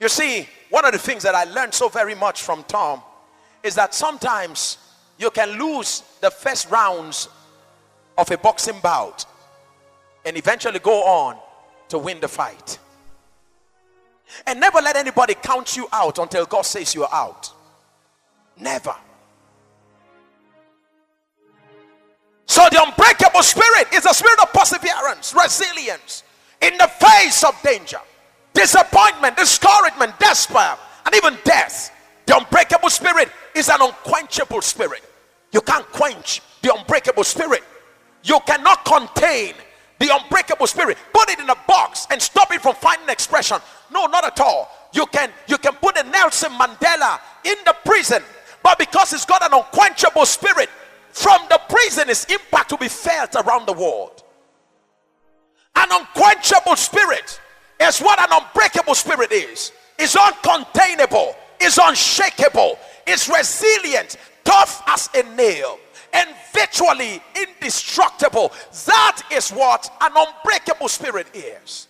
[0.00, 3.02] You see, one of the things that I learned so very much from Tom
[3.64, 4.78] is that sometimes
[5.18, 7.28] you can lose the first rounds
[8.16, 9.26] of a boxing bout
[10.24, 11.38] and eventually go on
[11.88, 12.78] to win the fight.
[14.46, 17.52] And never let anybody count you out until God says you're out.
[18.58, 18.94] Never.
[22.46, 26.22] So the unbreakable spirit is a spirit of perseverance, resilience
[26.60, 27.98] in the face of danger,
[28.52, 30.76] disappointment, discouragement, despair,
[31.06, 31.90] and even death.
[32.26, 35.02] The unbreakable spirit is an unquenchable spirit.
[35.52, 37.62] You can't quench the unbreakable spirit.
[38.22, 39.54] You cannot contain
[39.98, 40.98] the unbreakable spirit.
[41.12, 43.58] Put it in a box and stop it from finding expression.
[43.94, 44.68] No, not at all.
[44.92, 48.22] You can you can put a Nelson Mandela in the prison,
[48.62, 50.68] but because it's got an unquenchable spirit,
[51.12, 54.24] from the prison, its impact will be felt around the world.
[55.76, 57.40] An unquenchable spirit
[57.80, 59.72] is what an unbreakable spirit is.
[59.96, 65.78] It's uncontainable, it's unshakable, it's resilient, tough as a nail
[66.12, 68.52] and virtually indestructible.
[68.86, 71.88] That is what an unbreakable spirit is.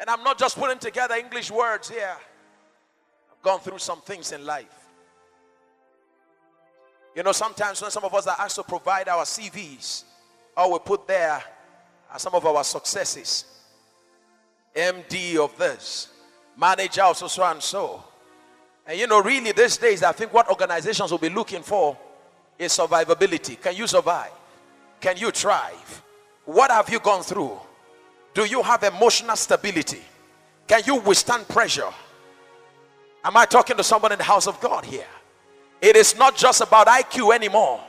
[0.00, 2.16] And I'm not just putting together English words here,
[3.30, 4.66] I've gone through some things in life.
[7.14, 10.04] You know, sometimes when some of us are asked to provide our CVs
[10.56, 11.42] All we put there
[12.10, 13.44] are some of our successes.
[14.74, 16.08] MD of this,
[16.56, 18.02] manager of so, so and so.
[18.86, 21.96] And you know, really, these days, I think what organizations will be looking for
[22.58, 23.60] is survivability.
[23.60, 24.32] Can you survive?
[25.00, 26.02] Can you thrive?
[26.44, 27.58] What have you gone through?
[28.34, 30.02] Do you have emotional stability?
[30.66, 31.90] Can you withstand pressure?
[33.24, 35.06] Am I talking to someone in the house of God here?
[35.80, 37.82] It is not just about IQ anymore.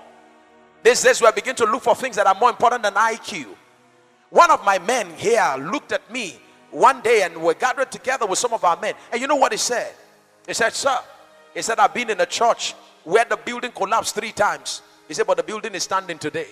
[0.83, 3.47] These days, we are beginning to look for things that are more important than IQ.
[4.29, 6.39] One of my men here looked at me
[6.71, 8.95] one day and we gathered together with some of our men.
[9.11, 9.93] And you know what he said?
[10.47, 10.97] He said, Sir,
[11.53, 12.73] he said, I've been in a church
[13.03, 14.81] where the building collapsed three times.
[15.07, 16.47] He said, But the building is standing today.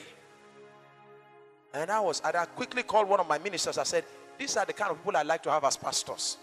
[1.74, 3.78] And I was, and I quickly called one of my ministers.
[3.78, 4.04] I said,
[4.38, 6.38] These are the kind of people I like to have as pastors.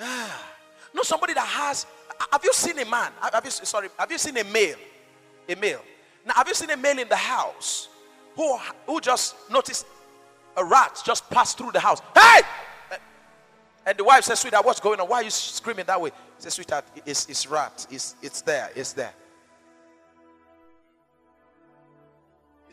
[0.00, 0.46] Ah,
[0.94, 1.86] not somebody that has.
[2.32, 3.10] Have you seen a man?
[3.20, 4.76] Have you, sorry, have you seen a male?
[5.48, 5.82] A male.
[6.24, 7.88] Now, have you seen a male in the house
[8.36, 8.56] who,
[8.86, 9.86] who just noticed
[10.56, 12.00] a rat just passed through the house?
[12.14, 12.40] Hey!
[13.86, 15.08] And the wife says, Sweetheart, what's going on?
[15.08, 16.10] Why are you screaming that way?
[16.10, 17.86] He says, Sweetheart, it's, it's rat.
[17.90, 18.70] It's, it's there.
[18.76, 19.12] It's there.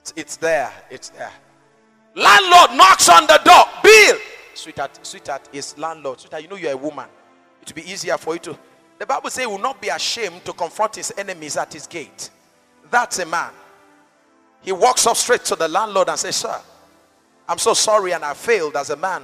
[0.06, 0.72] It's, it's there.
[0.92, 1.32] It's there.
[2.14, 3.64] Landlord knocks on the door.
[3.82, 4.18] Bill.
[4.54, 6.20] Sweetheart, sweetheart is landlord.
[6.20, 7.08] Sweetheart, you know you're a woman.
[7.64, 8.58] It will be easier for you to.
[9.00, 12.30] The Bible says he will not be ashamed to confront his enemies at his gate.
[12.92, 13.50] That's a man.
[14.62, 16.62] He walks up straight to the landlord and says, Sir,
[17.50, 19.24] I'm so sorry and I failed as a man.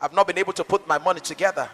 [0.00, 1.68] I've not been able to put my money together.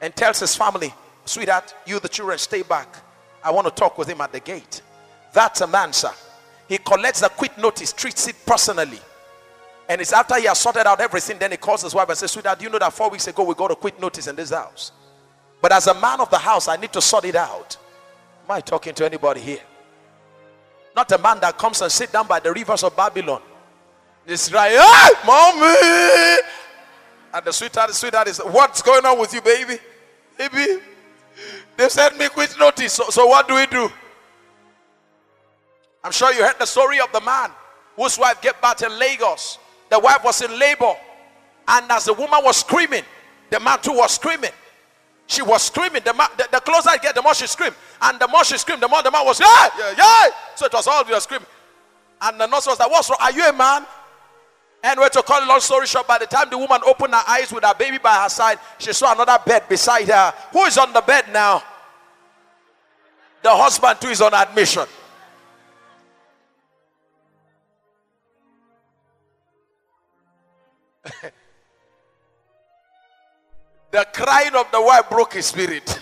[0.00, 0.92] And tells his family,
[1.26, 2.96] Sweetheart, you the children stay back.
[3.44, 4.82] I want to talk with him at the gate.
[5.32, 6.10] That's a man, sir.
[6.68, 9.00] He collects the quit notice, treats it personally.
[9.88, 12.30] And it's after he has sorted out everything, then he calls his wife and says,
[12.30, 14.50] Sweetheart, do you know that four weeks ago we got a quit notice in this
[14.50, 14.92] house?
[15.60, 17.76] But as a man of the house, I need to sort it out.
[18.44, 19.60] Am I talking to anybody here?
[20.94, 23.42] Not a man that comes and sit down by the rivers of Babylon.
[24.26, 26.42] Right, hey, mommy.
[27.34, 29.78] And the sweetheart, the sweetheart is, what's going on with you, baby?
[30.36, 30.80] Baby,
[31.76, 32.92] they sent me quit notice.
[32.92, 33.90] So, so what do we do?
[36.04, 37.50] I'm sure you heard the story of the man
[37.96, 39.58] whose wife get back in Lagos.
[39.90, 40.94] The wife was in labor.
[41.68, 43.04] And as the woman was screaming,
[43.50, 44.50] the man too was screaming.
[45.26, 46.02] She was screaming.
[46.04, 47.76] The, the, the closer I get, the more she screamed.
[48.00, 50.30] And the more she screamed, the more the man was, yeah, yeah, yeah.
[50.56, 51.46] So it was all of you screaming.
[52.20, 53.18] And the nurse was like, what's wrong?
[53.20, 53.86] Are you a man?
[54.84, 57.22] And we're to call a long story short, by the time the woman opened her
[57.28, 60.34] eyes with her baby by her side, she saw another bed beside her.
[60.52, 61.62] Who is on the bed now?
[63.42, 64.86] The husband too is on admission.
[73.90, 75.98] The crying of the wife broke his spirit.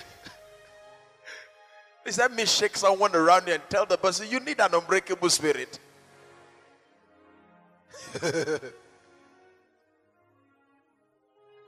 [2.05, 5.31] He said, me shake someone around you and tell the person, you need an unbreakable
[5.31, 5.79] spirit.
[8.23, 8.61] an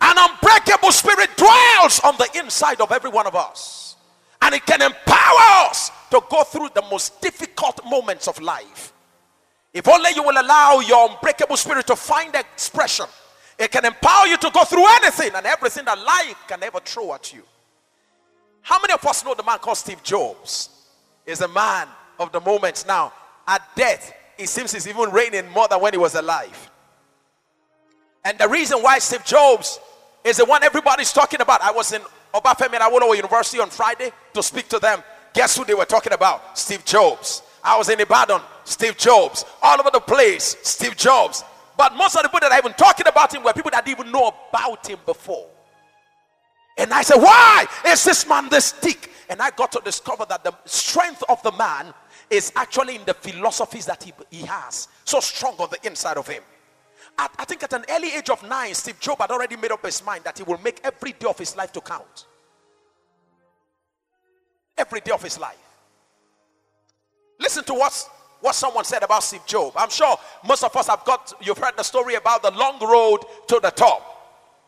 [0.01, 3.97] unbreakable spirit dwells on the inside of every one of us.
[4.41, 8.93] And it can empower us to go through the most difficult moments of life.
[9.73, 13.07] If only you will allow your unbreakable spirit to find expression
[13.59, 17.15] it can empower you to go through anything and everything that life can ever throw
[17.15, 17.43] at you.
[18.63, 20.71] How many of us know the man called Steve Jobs?
[21.25, 21.87] Is a man
[22.19, 23.13] of the moment now.
[23.47, 26.71] At death, it seems he's even reigning more than when he was alive.
[28.25, 29.79] And the reason why Steve Jobs
[30.25, 31.61] is the one everybody's talking about.
[31.61, 35.03] I was in Obafemi Awolowo University on Friday to speak to them.
[35.35, 36.59] Guess who they were talking about?
[36.59, 37.43] Steve Jobs.
[37.65, 38.41] I was in Ibadan.
[38.65, 39.45] Steve Jobs.
[39.63, 40.57] All over the place.
[40.63, 41.45] Steve Jobs.
[41.83, 43.99] But most of the people that are even talking about him were people that didn't
[43.99, 45.49] even know about him before.
[46.79, 49.11] And I said, Why is this man this thick?
[49.29, 51.93] And I got to discover that the strength of the man
[52.31, 54.87] is actually in the philosophies that he, he has.
[55.05, 56.45] So strong on the inside of him.
[57.19, 59.85] At, I think at an early age of nine, Steve Job had already made up
[59.85, 62.27] his mind that he will make every day of his life to count.
[64.79, 65.59] Every day of his life.
[67.41, 68.09] Listen to what's
[68.43, 69.75] what someone said about Steve Jobs.
[69.79, 70.17] I'm sure
[70.47, 73.71] most of us have got, you've heard the story about the long road to the
[73.71, 74.09] top.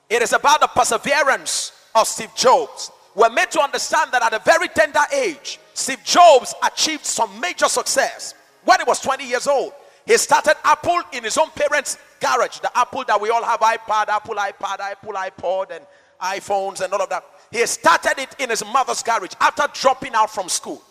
[0.09, 2.93] It is about the perseverance of Steve Jobs.
[3.16, 7.66] We're made to understand that at a very tender age, Steve Jobs achieved some major
[7.66, 9.72] success when he was 20 years old.
[10.07, 12.59] He started Apple in his own parents' garage.
[12.59, 15.85] The Apple that we all have iPad, Apple iPad, Apple iPod, and
[16.22, 17.25] iPhones, and all of that.
[17.51, 20.83] He started it in his mother's garage after dropping out from school.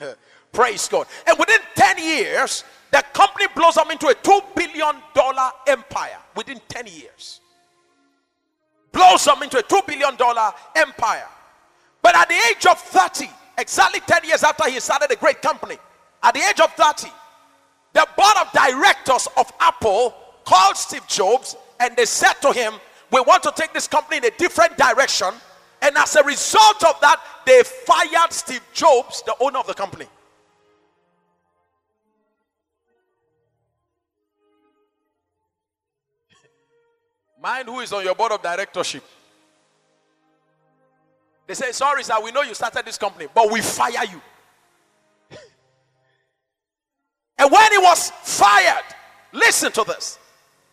[0.54, 1.06] Praise God.
[1.26, 4.94] And within 10 years, the company blows up into a $2 billion
[5.66, 6.18] empire.
[6.36, 7.40] Within 10 years.
[8.92, 10.16] Blows up into a $2 billion
[10.76, 11.26] empire.
[12.00, 13.28] But at the age of 30,
[13.58, 15.76] exactly 10 years after he started a great company,
[16.22, 17.08] at the age of 30,
[17.94, 22.74] The board of directors of Apple called Steve Jobs and they said to him,
[23.10, 25.28] We want to take this company in a different direction.
[25.80, 30.06] And as a result of that, they fired Steve Jobs, the owner of the company.
[37.44, 39.04] Mind who is on your board of directorship.
[41.46, 44.22] They say, Sorry, sir, we know you started this company, but we fire you.
[47.38, 48.86] and when he was fired,
[49.30, 50.18] listen to this.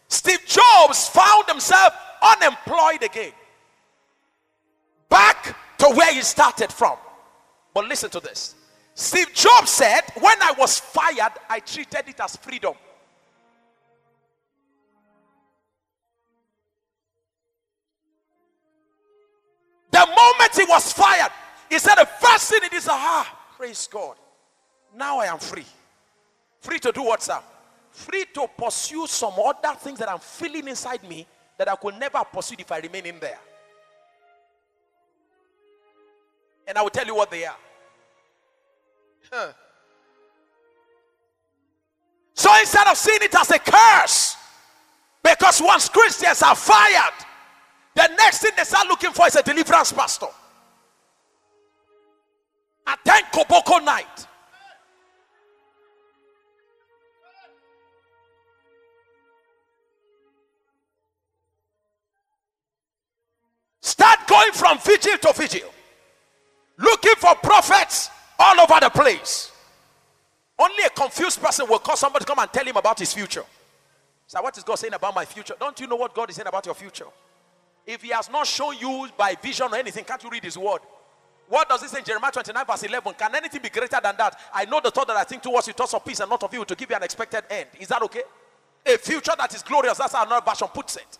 [0.08, 3.34] Steve Jobs found himself unemployed again.
[5.10, 6.96] Back to where he started from.
[7.74, 8.56] But listen to this.
[8.94, 12.76] Steve Jobs said, When I was fired, I treated it as freedom.
[19.92, 21.32] The moment he was fired,
[21.70, 24.16] he said, The first thing it is, ah, praise God.
[24.96, 25.66] Now I am free.
[26.62, 27.40] Free to do what, sir?
[27.92, 31.28] Free to pursue some other things that I'm feeling inside me
[31.58, 33.40] that I could never pursue if I remain in there.
[36.68, 37.58] And I will tell you what they are.
[39.32, 39.52] Huh.
[42.34, 44.36] So instead of seeing it as a curse,
[45.24, 47.14] because once Christians are fired,
[47.96, 50.28] the next thing they start looking for is a deliverance pastor.
[52.88, 54.28] Attend Koboko night.
[63.82, 65.70] Start going from vigil to vigil.
[66.78, 69.52] Looking for prophets all over the place.
[70.58, 73.44] Only a confused person will call somebody to come and tell him about his future.
[74.28, 75.56] So, what is God saying about my future?
[75.60, 77.06] Don't you know what God is saying about your future?
[77.86, 80.82] If He has not shown you by vision or anything, can't you read His word?
[81.48, 83.14] What does it say in Jeremiah 29, verse 11?
[83.16, 84.40] Can anything be greater than that?
[84.54, 86.54] I know the thought that I think towards you, thoughts of peace and not of
[86.54, 87.68] you, to give you an expected end.
[87.78, 88.24] Is that okay?
[88.86, 89.98] A future that is glorious.
[89.98, 91.18] That's how another version puts it.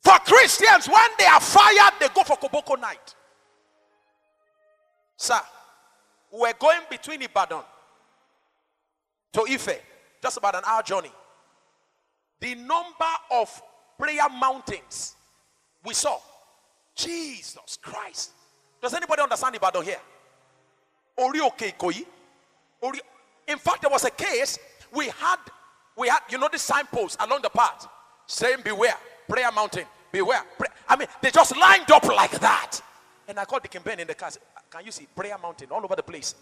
[0.00, 3.14] For Christians, when they are fired, they go for Koboko night.
[5.16, 5.40] Sir,
[6.30, 7.62] we're going between Ibadan
[9.32, 9.80] to Ife,
[10.22, 11.10] just about an hour journey.
[12.40, 13.62] The number of
[13.98, 15.16] prayer mountains
[15.84, 16.18] we saw.
[16.94, 18.30] Jesus Christ.
[18.82, 20.00] Does anybody understand Ibadan here?
[21.18, 22.04] Orioke Ikoyi.
[22.80, 23.00] Ori-
[23.48, 24.58] In fact, there was a case
[24.92, 25.38] we had,
[25.96, 27.88] we had, you know, the signpost along the path
[28.26, 28.96] saying, Beware,
[29.28, 30.42] prayer mountain, beware.
[30.58, 30.68] Pray-.
[30.88, 32.80] I mean, they just lined up like that.
[33.26, 34.30] And I called the campaign in the car.
[34.56, 36.34] Ah, can you see prayer mountain all over the place?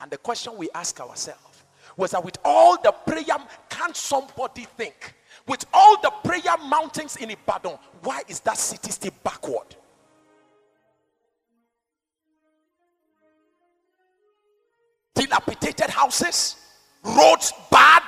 [0.00, 1.62] And the question we ask ourselves
[1.96, 3.36] was that with all the prayer,
[3.68, 5.14] can somebody think
[5.46, 9.76] with all the prayer mountains in Ibadan, why is that city still backward?
[15.14, 16.56] Dilapidated houses,
[17.04, 18.02] roads bad,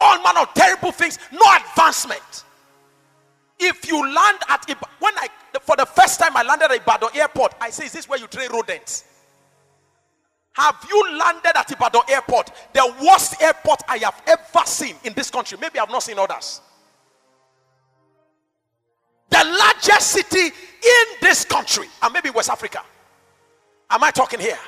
[0.00, 2.44] all manner of terrible things, no advancement.
[3.58, 5.28] If you land at Ibadan, when I
[5.62, 8.26] for the first time I landed at Ibadan airport, I say, Is this where you
[8.26, 9.04] train rodents?
[10.58, 12.50] Have you landed at Ibadan airport?
[12.72, 15.56] The worst airport I have ever seen in this country.
[15.60, 16.60] Maybe I've not seen others.
[19.30, 22.82] The largest city in this country, and maybe West Africa.
[23.88, 24.58] Am I talking here?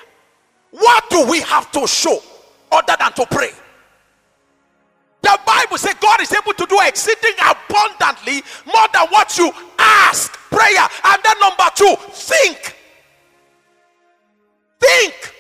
[0.71, 2.21] What do we have to show
[2.71, 3.51] other than to pray?
[5.23, 10.33] The Bible says God is able to do exceeding abundantly more than what you ask.
[10.51, 10.89] Prayer.
[11.05, 12.77] And then number two, think.
[14.79, 15.35] Think.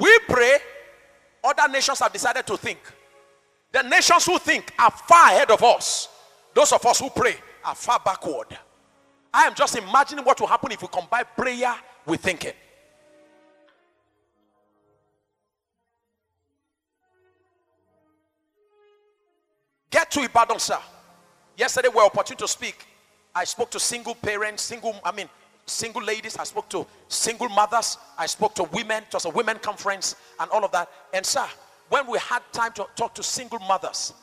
[0.00, 0.58] We pray,
[1.44, 2.78] other nations have decided to think.
[3.70, 6.08] The nations who think are far ahead of us.
[6.54, 8.46] Those of us who pray are far backward.
[9.32, 11.74] I am just imagining what will happen if we combine prayer
[12.06, 12.52] with thinking.
[19.90, 20.78] Get to Ibadan, sir.
[21.56, 22.86] Yesterday we were opportunity to speak.
[23.34, 25.28] I spoke to single parents, single, I mean,
[25.66, 26.36] single ladies.
[26.36, 27.98] I spoke to single mothers.
[28.18, 29.02] I spoke to women.
[29.04, 30.88] It was a women conference and all of that.
[31.12, 31.46] And sir,
[31.88, 34.14] when we had time to talk to single mothers,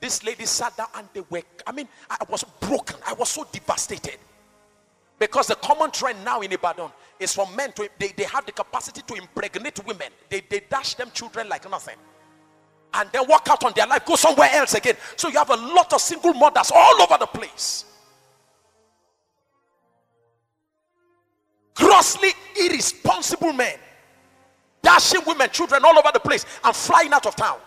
[0.00, 2.96] this lady sat down and they were, I mean, I was broken.
[3.06, 4.18] I was so devastated.
[5.18, 8.52] Because the common trend now in Ibadan is for men to, they, they have the
[8.52, 10.08] capacity to impregnate women.
[10.30, 11.96] They, they dash them children like nothing.
[12.94, 14.96] And then walk out on their life, go somewhere else again.
[15.16, 17.84] So you have a lot of single mothers all over the place.
[21.80, 23.76] Grossly irresponsible men
[24.82, 27.58] dashing women, children all over the place and flying out of town.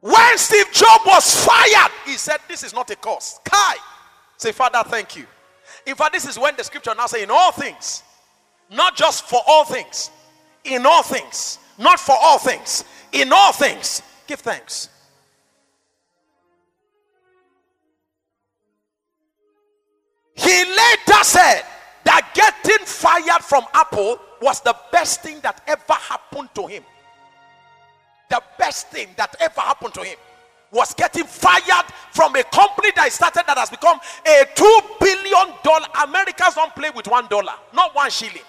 [0.00, 3.40] When Steve Jobs was fired, he said, This is not a cause.
[3.42, 3.76] Kai.
[4.36, 5.24] Say, Father, thank you.
[5.86, 8.02] In fact, this is when the scripture now say, In all things,
[8.70, 10.10] not just for all things,
[10.64, 14.90] in all things, not for all things, in all things, give thanks.
[20.34, 21.62] He later said
[22.04, 26.82] that getting fired from Apple was the best thing that ever happened to him.
[28.30, 30.16] The best thing that ever happened to him
[30.72, 35.86] was getting fired from a company that started that has become a two billion dollar.
[36.02, 38.42] Americans don't play with one dollar, not one shilling.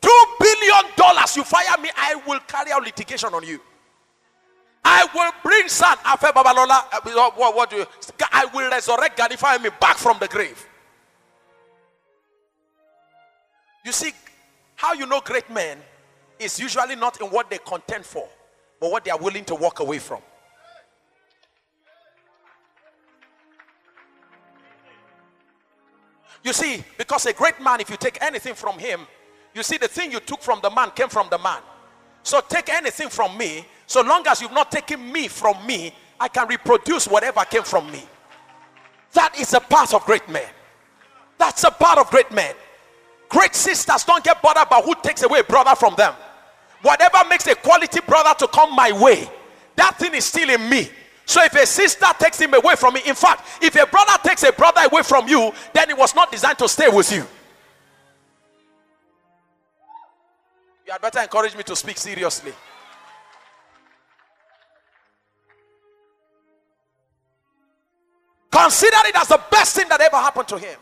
[0.00, 1.36] Two billion dollars.
[1.36, 3.60] You fire me, I will carry out litigation on you.
[4.84, 6.82] I will bring son Afe Babalola.
[6.92, 7.86] Uh, what, what do you?
[8.32, 9.18] I will resurrect
[9.62, 10.66] me back from the grave.
[13.84, 14.12] You see,
[14.76, 15.78] how you know great men
[16.38, 18.28] is usually not in what they contend for,
[18.80, 20.20] but what they are willing to walk away from.
[26.44, 29.00] You see, because a great man, if you take anything from him,
[29.54, 31.60] you see, the thing you took from the man came from the man.
[32.22, 36.28] So take anything from me, so long as you've not taken me from me, I
[36.28, 38.02] can reproduce whatever came from me.
[39.14, 40.46] That is a part of great men.
[41.38, 42.54] That's a part of great men.
[43.30, 46.12] Great sisters don't get bothered about who takes away a brother from them.
[46.82, 49.26] Whatever makes a quality brother to come my way,
[49.76, 50.90] that thing is still in me.
[51.24, 54.42] So if a sister takes him away from me, in fact, if a brother takes
[54.42, 57.26] a brother away from you, then it was not designed to stay with you.
[60.84, 62.52] You had better encourage me to speak seriously.
[68.50, 70.78] Consider it as the best thing that ever happened to him.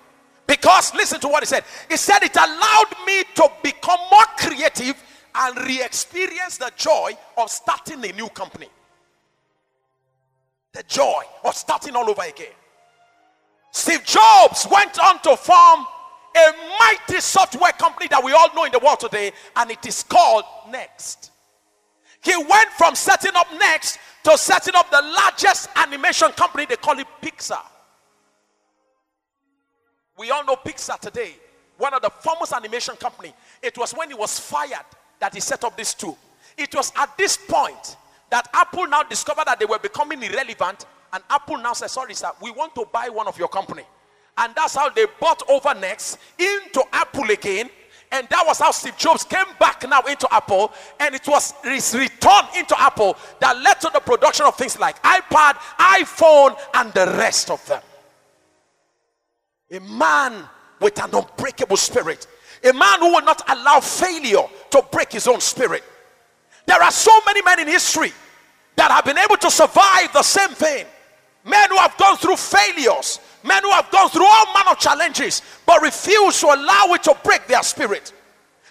[0.47, 1.65] Because listen to what he said.
[1.89, 5.03] He said it allowed me to become more creative
[5.35, 8.69] and re experience the joy of starting a new company.
[10.73, 12.53] The joy of starting all over again.
[13.73, 15.87] Steve Jobs went on to form
[16.37, 20.03] a mighty software company that we all know in the world today, and it is
[20.03, 21.31] called NeXT.
[22.23, 26.99] He went from setting up NeXT to setting up the largest animation company, they call
[26.99, 27.63] it Pixar.
[30.19, 31.37] We all know Pixar today,
[31.79, 33.33] one of the famous animation company.
[33.63, 34.85] It was when he was fired
[35.21, 36.17] that he set up this two.
[36.59, 37.97] It was at this point
[38.31, 42.33] that Apple now discovered that they were becoming irrelevant, and Apple now said, "Sorry, sir,
[42.41, 43.87] we want to buy one of your company."
[44.39, 47.71] And that's how they bought over NeXT into Apple again.
[48.17, 50.73] And that was how Steve Jobs came back now into Apple.
[50.99, 55.03] And it was his return into Apple that led to the production of things like
[55.03, 57.83] iPad, iPhone, and the rest of them.
[59.71, 60.49] A man
[60.81, 62.27] with an unbreakable spirit.
[62.65, 65.85] A man who will not allow failure to break his own spirit.
[66.65, 68.13] There are so many men in history
[68.77, 70.87] that have been able to survive the same thing.
[71.45, 75.43] Men who have gone through failures, men who have gone through all manner of challenges,
[75.65, 78.13] but refuse to allow it to break their spirit.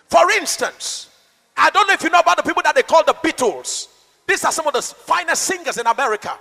[0.08, 1.10] For instance,
[1.58, 3.88] I don't know if you know about the people that they call the Beatles.
[4.28, 6.38] These are some of the finest singers in America.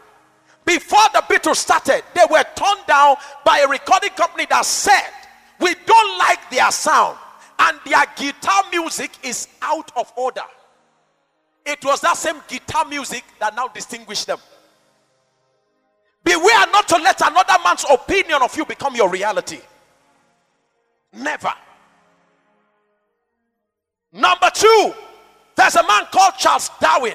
[0.64, 5.10] Before the Beatles started, they were turned down by a recording company that said,
[5.60, 7.18] We don't like their sound,
[7.58, 10.44] and their guitar music is out of order.
[11.66, 14.38] It was that same guitar music that now distinguished them.
[16.24, 19.60] Beware not to let another man's opinion of you become your reality.
[21.12, 21.52] Never.
[24.12, 24.94] Number two,
[25.54, 27.14] there's a man called Charles Darwin,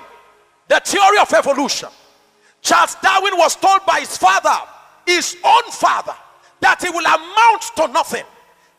[0.68, 1.90] the theory of evolution.
[2.62, 4.56] Charles Darwin was told by his father,
[5.06, 6.14] his own father,
[6.60, 8.26] that he will amount to nothing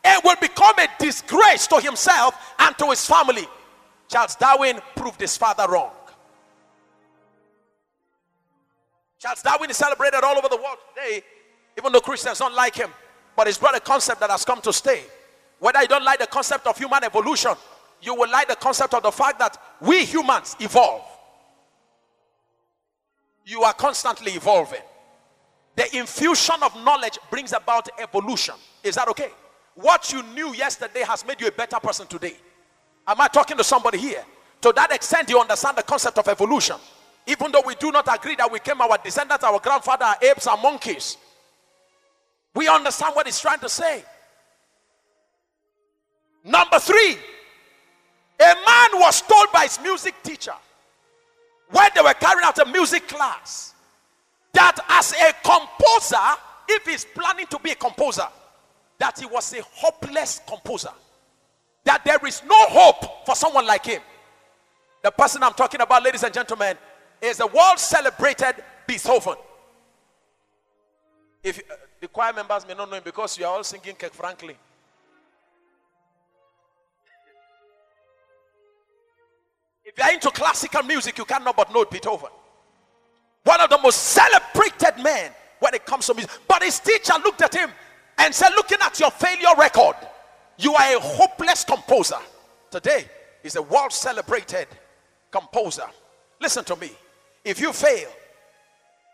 [0.04, 3.48] and will become a disgrace to himself and to his family.
[4.08, 5.90] Charles Darwin proved his father wrong.
[9.20, 11.22] Charles Darwin is celebrated all over the world today,
[11.76, 12.90] even though Christians don't like him.
[13.36, 15.02] But he's brought a concept that has come to stay.
[15.58, 17.52] Whether you don't like the concept of human evolution,
[18.00, 21.04] you will like the concept of the fact that we humans evolve.
[23.44, 24.80] You are constantly evolving.
[25.76, 28.54] The infusion of knowledge brings about evolution.
[28.82, 29.28] Is that okay?
[29.74, 32.36] What you knew yesterday has made you a better person today.
[33.06, 34.24] Am I talking to somebody here?
[34.62, 36.76] To that extent, you understand the concept of evolution.
[37.30, 40.60] Even though we do not agree that we came, our descendants, our grandfather, apes and
[40.60, 41.16] monkeys.
[42.56, 44.04] We understand what he's trying to say.
[46.44, 47.16] Number three,
[48.40, 50.54] a man was told by his music teacher
[51.70, 53.74] when they were carrying out a music class
[54.52, 56.16] that as a composer,
[56.68, 58.26] if he's planning to be a composer,
[58.98, 60.90] that he was a hopeless composer.
[61.84, 64.02] That there is no hope for someone like him.
[65.04, 66.76] The person I'm talking about, ladies and gentlemen,
[67.22, 68.54] is the world celebrated
[68.86, 69.36] Beethoven.
[71.42, 74.12] If uh, the choir members may not know him because you are all singing Kirk
[74.12, 74.56] Franklin.
[79.84, 82.30] If you are into classical music, you cannot but know Beethoven.
[83.44, 86.30] One of the most celebrated men when it comes to music.
[86.46, 87.70] But his teacher looked at him
[88.18, 89.96] and said, Looking at your failure record,
[90.58, 92.18] you are a hopeless composer.
[92.70, 93.04] Today
[93.42, 94.68] is a world celebrated
[95.30, 95.86] composer.
[96.40, 96.90] Listen to me.
[97.44, 98.08] If you fail,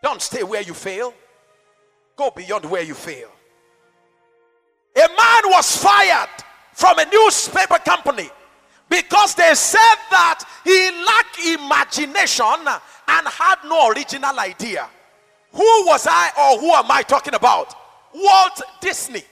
[0.03, 1.14] don't stay where you fail,
[2.16, 3.31] go beyond where you fail.
[4.97, 6.29] A man was fired
[6.72, 8.31] from a newspaper company
[8.89, 12.66] because they said that he lacked imagination
[13.09, 14.89] and had no original idea.
[15.53, 17.74] Who was I or who am I talking about?
[18.14, 19.22] Walt Disney.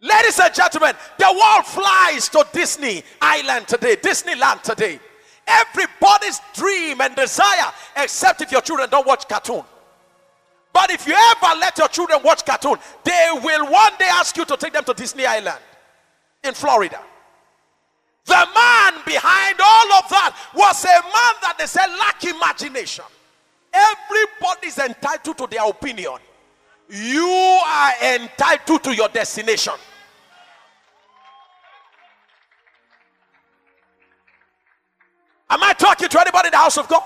[0.00, 5.00] Ladies and gentlemen, the world flies to Disney Island today, Disneyland today.
[5.46, 9.62] Everybody's dream and desire, except if your children don't watch cartoon.
[10.72, 14.44] But if you ever let your children watch cartoon, they will one day ask you
[14.44, 15.58] to take them to Disney Island
[16.44, 17.00] in Florida.
[18.26, 23.04] The man behind all of that was a man that they said lack imagination.
[23.72, 26.18] Everybody's entitled to their opinion.
[26.88, 29.74] You are entitled to your destination.
[35.48, 37.04] Am I talking to anybody in the house of God?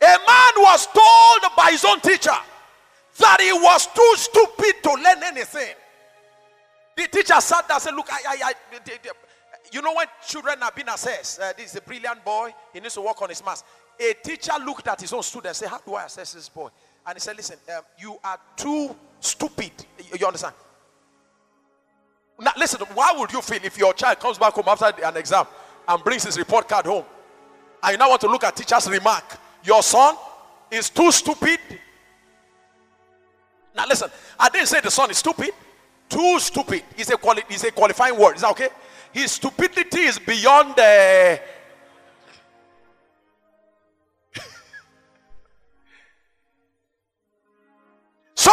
[0.00, 2.34] A man was told by his own teacher
[3.18, 5.74] that he was too stupid to learn anything.
[6.96, 8.52] The teacher sat there and said, Look, I, I, I
[9.72, 12.94] you know when children are being assessed, uh, this is a brilliant boy, he needs
[12.94, 13.64] to work on his maths.
[14.00, 16.68] A teacher looked at his own student and said, How do I assess this boy?
[17.06, 19.72] And he said, Listen, um, you are too stupid.
[19.98, 20.54] You, you understand?
[22.40, 25.46] Now, listen, why would you feel if your child comes back home after an exam
[25.86, 27.04] and brings his report card home?
[27.82, 29.24] And you now want to look at teacher's remark.
[29.64, 30.16] Your son
[30.70, 31.58] is too stupid.
[33.74, 35.50] Now, listen, I didn't say the son is stupid.
[36.08, 38.36] Too stupid is a, quali- is a qualifying word.
[38.36, 38.68] Is that okay?
[39.12, 41.40] His stupidity is beyond the.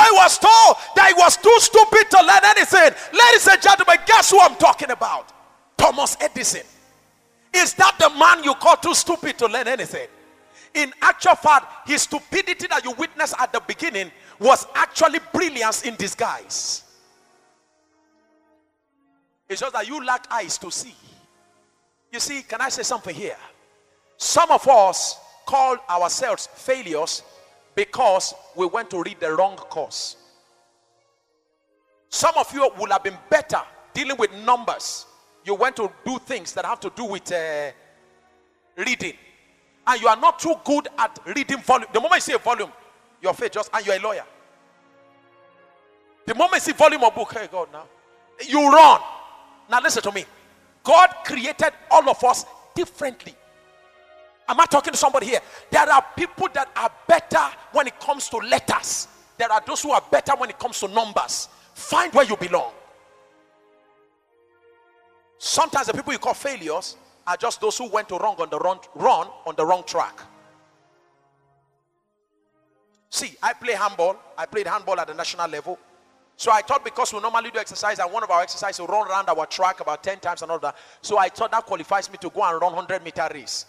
[0.04, 2.92] He was told that he was too stupid to learn anything.
[3.14, 5.32] Ladies and gentlemen, guess who I'm talking about?
[5.78, 6.62] Thomas Edison.
[7.54, 10.08] Is that the man you call too stupid to learn anything?
[10.74, 15.96] In actual fact, his stupidity that you witnessed at the beginning was actually brilliance in
[15.96, 16.84] disguise.
[19.48, 20.94] It's just that you lack eyes to see.
[22.12, 23.38] You see, can I say something here?
[24.18, 27.24] Some of us call ourselves failures
[27.80, 30.18] because we went to read the wrong course.
[32.10, 33.62] Some of you would have been better
[33.94, 35.06] dealing with numbers.
[35.46, 37.72] You went to do things that have to do with uh,
[38.76, 39.14] reading.
[39.88, 41.88] And you are not too good at reading volume.
[41.94, 42.70] The moment you see a volume,
[43.22, 44.26] your faith just, and you're a lawyer.
[46.26, 47.86] The moment you see volume of book, hey God, now
[48.46, 49.00] you run.
[49.70, 50.26] Now listen to me.
[50.84, 52.44] God created all of us
[52.76, 53.36] differently.
[54.50, 55.42] Am I talking to somebody here?
[55.70, 59.08] There are people that are better when it comes to letters.
[59.38, 61.50] There are those who are better when it comes to numbers.
[61.76, 62.72] Find where you belong.
[65.38, 66.98] Sometimes the people you call failures
[67.28, 70.20] are just those who went to wrong on the wrong run on the wrong track.
[73.12, 74.18] See, I play handball.
[74.36, 75.78] I played handball at the national level.
[76.36, 79.08] So I thought because we normally do exercise and one of our exercises we run
[79.08, 80.76] around our track about 10 times and all that.
[81.02, 83.66] So I thought that qualifies me to go and run 100 meter race.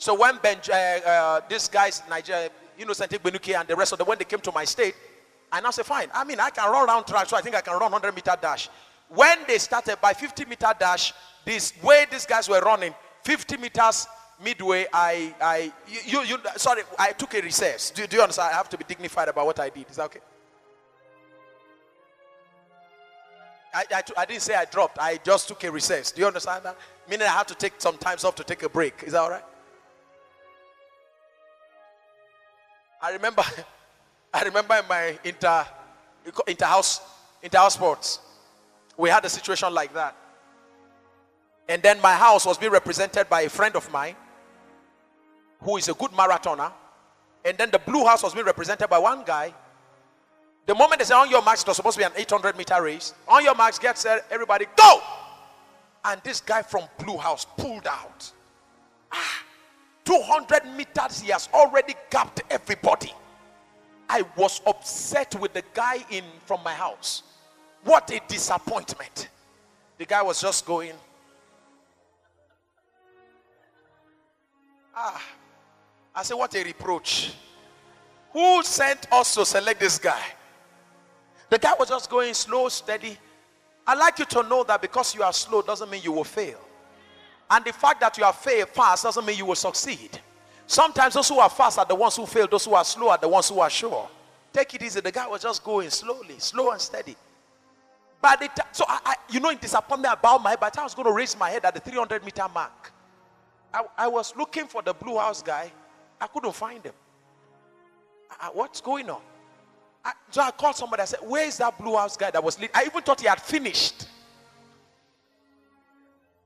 [0.00, 2.48] So when ben, uh, uh, this guy's Nigeria,
[2.78, 4.94] Innocent Benuki and the rest of them, when they came to my state,
[5.52, 6.08] and I say, fine.
[6.14, 8.34] I mean, I can run around track, so I think I can run 100 meter
[8.40, 8.70] dash.
[9.10, 11.12] When they started by 50 meter dash,
[11.44, 12.94] this way these guys were running,
[13.24, 14.06] 50 meters
[14.42, 15.72] midway, I, I,
[16.06, 17.90] you, you, sorry, I took a recess.
[17.90, 18.54] Do, do you understand?
[18.54, 19.90] I have to be dignified about what I did.
[19.90, 20.20] Is that okay?
[23.74, 24.98] I, I, I, didn't say I dropped.
[24.98, 26.10] I just took a recess.
[26.10, 26.78] Do you understand that?
[27.06, 29.02] Meaning I have to take some times off to take a break.
[29.04, 29.44] Is that all right?
[33.00, 33.42] I remember,
[34.34, 35.66] I remember in my inter,
[36.46, 37.00] inter house,
[37.42, 38.20] inter house sports,
[38.96, 40.16] we had a situation like that.
[41.68, 44.16] And then my house was being represented by a friend of mine
[45.62, 46.72] who is a good marathoner.
[47.44, 49.54] And then the blue house was being represented by one guy
[50.70, 52.80] the moment they say on your marks, it was supposed to be an 800 meter
[52.80, 53.12] race.
[53.26, 55.02] On your marks, get set, everybody go.
[56.04, 58.30] And this guy from Blue House pulled out.
[59.10, 59.42] Ah,
[60.10, 63.12] 200 meters, he has already gapped everybody.
[64.08, 67.22] I was upset with the guy in from my house.
[67.84, 69.28] What a disappointment.
[69.98, 70.94] The guy was just going.
[74.96, 75.22] Ah,
[76.12, 77.32] I said, what a reproach.
[78.32, 80.24] Who sent us to select this guy?
[81.50, 83.16] The guy was just going slow, steady.
[83.86, 86.58] i like you to know that because you are slow doesn't mean you will fail.
[87.50, 90.20] And the fact that you are fail fast doesn't mean you will succeed.
[90.66, 93.18] Sometimes those who are fast are the ones who fail, those who are slow are
[93.18, 94.08] the ones who are sure.
[94.52, 95.00] Take it easy.
[95.00, 97.16] The guy was just going slowly, slow and steady.
[98.20, 100.54] By the time, so I, I, you know, it disappointed me about my.
[100.54, 102.92] By the time I was going to raise my head at the 300 meter mark,
[103.72, 105.72] I, I was looking for the blue house guy.
[106.20, 106.92] I couldn't find him.
[108.40, 109.22] I, what's going on?
[110.30, 111.02] so I called somebody.
[111.02, 112.70] I said, "Where is that blue house guy that was lead?
[112.74, 114.06] I even thought he had finished.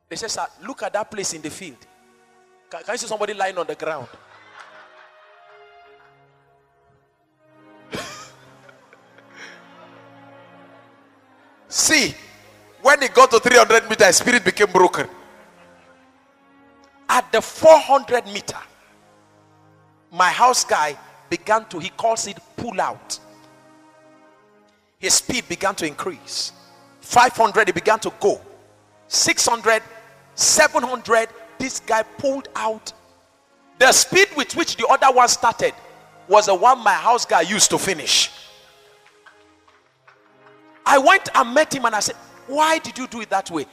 [0.08, 1.78] They said, "Sir, look at that place in the field.
[2.70, 4.08] Can, can you see somebody lying on the ground?"
[11.68, 12.14] See,
[12.82, 15.08] when he got to 300 meters, his spirit became broken.
[17.08, 18.58] At the 400 meter,
[20.10, 20.96] my house guy
[21.28, 23.18] began to, he calls it pull out.
[24.98, 26.52] His speed began to increase.
[27.00, 28.40] 500, he began to go.
[29.08, 29.82] 600,
[30.34, 31.28] 700,
[31.58, 32.92] this guy pulled out.
[33.78, 35.74] The speed with which the other one started
[36.28, 38.30] was the one my house guy used to finish.
[40.86, 42.16] I went and met him and I said,
[42.46, 43.66] Why did you do it that way?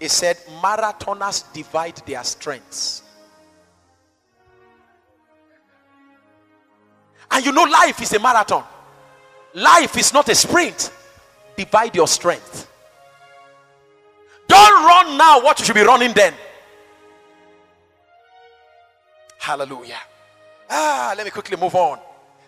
[0.00, 3.02] He said, Marathoners divide their strengths.
[7.30, 8.64] And you know, life is a marathon,
[9.54, 10.92] life is not a sprint.
[11.56, 12.70] Divide your strength.
[14.48, 16.34] Don't run now what you should be running then.
[19.38, 20.00] Hallelujah.
[20.68, 21.98] Ah, let me quickly move on.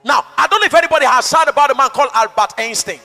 [0.05, 3.01] Now, I don't know if anybody has heard about a man called Albert Einstein.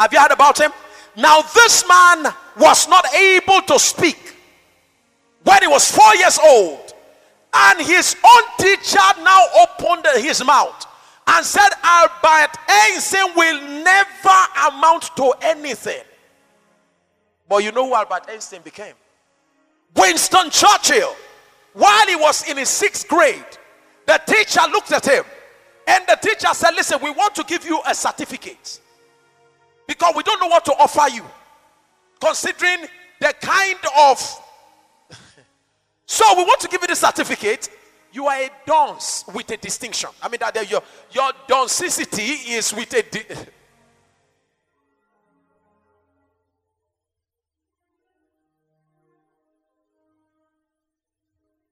[0.00, 0.72] Have you heard about him?
[1.16, 4.36] Now, this man was not able to speak
[5.42, 6.92] when he was four years old,
[7.54, 10.86] and his own teacher now opened his mouth
[11.28, 14.38] and said, Albert Einstein will never
[14.68, 16.02] amount to anything.
[17.48, 18.94] But you know who Albert Einstein became?
[19.94, 21.14] Winston Churchill.
[21.72, 23.44] While he was in his sixth grade,
[24.06, 25.24] the teacher looked at him
[25.86, 28.80] and the teacher said, Listen, we want to give you a certificate
[29.86, 31.24] because we don't know what to offer you,
[32.20, 32.86] considering
[33.20, 34.42] the kind of.
[36.06, 37.68] so we want to give you the certificate.
[38.12, 40.10] You are a dunce with a distinction.
[40.22, 40.82] I mean that your
[41.12, 43.02] your duncicity is with a.
[43.02, 43.24] Di-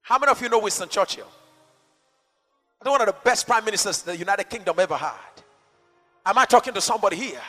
[0.04, 1.26] How many of you know Winston Churchill?
[2.80, 5.32] I think one of the best prime ministers the United Kingdom ever had.
[6.26, 7.40] Am I talking to somebody here?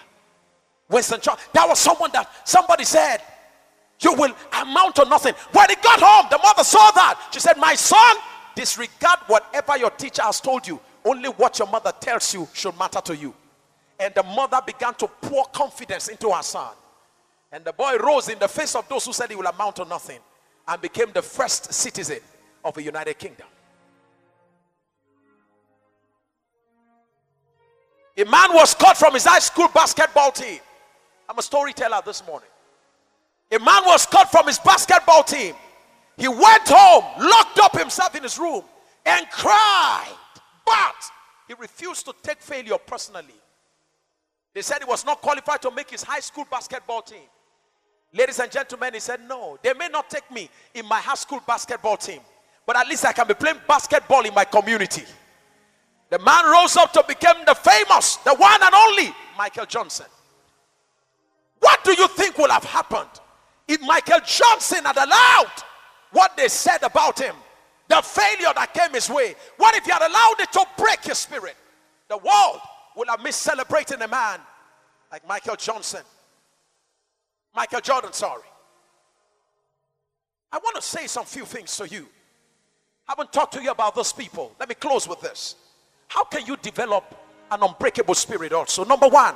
[0.90, 1.44] Winston Churchill.
[1.52, 3.18] That was someone that somebody said,
[4.00, 5.34] You will amount to nothing.
[5.52, 7.28] When he got home, the mother saw that.
[7.34, 8.16] She said, My son,
[8.56, 10.80] disregard whatever your teacher has told you.
[11.04, 13.36] Only what your mother tells you should matter to you.
[14.00, 16.72] And the mother began to pour confidence into her son.
[17.52, 19.86] And the boy rose in the face of those who said he will amount to
[19.86, 20.20] nothing
[20.70, 22.20] and became the first citizen
[22.66, 23.48] of the United Kingdom.
[28.18, 30.60] A man was cut from his high school basketball team
[31.30, 32.50] I'm a storyteller this morning.
[33.52, 35.56] A man was cut from his basketball team.
[36.18, 38.64] He went home, locked up himself in his room,
[39.06, 40.14] and cried.
[40.66, 40.96] But
[41.48, 43.36] he refused to take failure personally.
[44.54, 47.28] They said he was not qualified to make his high school basketball team.
[48.14, 51.42] Ladies and gentlemen, he said, No, they may not take me in my high school
[51.46, 52.22] basketball team,
[52.66, 55.04] but at least I can be playing basketball in my community.
[56.10, 60.06] The man rose up to become the famous, the one and only Michael Johnson.
[61.60, 63.10] What do you think would have happened
[63.68, 65.52] if Michael Johnson had allowed
[66.12, 67.36] what they said about him,
[67.88, 69.36] the failure that came his way?
[69.58, 71.56] What if he had allowed it to break his spirit?
[72.08, 72.60] The world
[72.96, 74.40] would have missed celebrating a man
[75.12, 76.02] like Michael Johnson.
[77.56, 78.44] Michael Jordan, sorry.
[80.52, 82.08] I want to say some few things to you.
[83.08, 84.56] Haven't talked to you about those people.
[84.60, 85.56] Let me close with this.
[86.08, 87.16] How can you develop
[87.52, 88.84] an unbreakable spirit also?
[88.84, 89.36] Number one,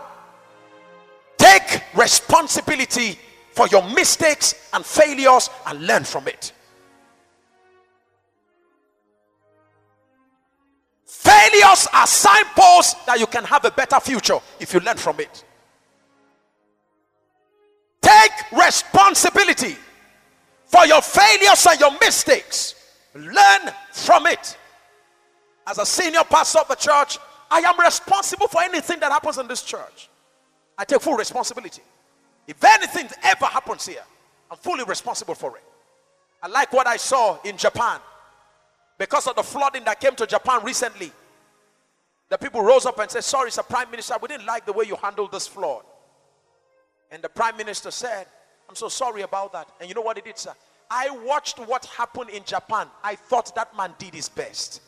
[1.39, 3.17] Take responsibility
[3.51, 6.51] for your mistakes and failures and learn from it.
[11.05, 15.45] Failures are signposts that you can have a better future if you learn from it.
[18.01, 19.77] Take responsibility
[20.65, 22.75] for your failures and your mistakes.
[23.15, 24.57] Learn from it.
[25.65, 27.17] As a senior pastor of the church,
[27.51, 30.09] I am responsible for anything that happens in this church.
[30.77, 31.81] I take full responsibility.
[32.47, 34.03] If anything ever happens here,
[34.49, 35.63] I'm fully responsible for it.
[36.41, 37.99] I like what I saw in Japan.
[38.97, 41.11] Because of the flooding that came to Japan recently,
[42.29, 44.85] the people rose up and said, Sorry, Sir Prime Minister, we didn't like the way
[44.85, 45.83] you handled this flood.
[47.11, 48.27] And the Prime Minister said,
[48.67, 49.67] I'm so sorry about that.
[49.79, 50.53] And you know what he did, sir?
[50.91, 52.87] I watched what happened in Japan.
[53.03, 54.81] I thought that man did his best.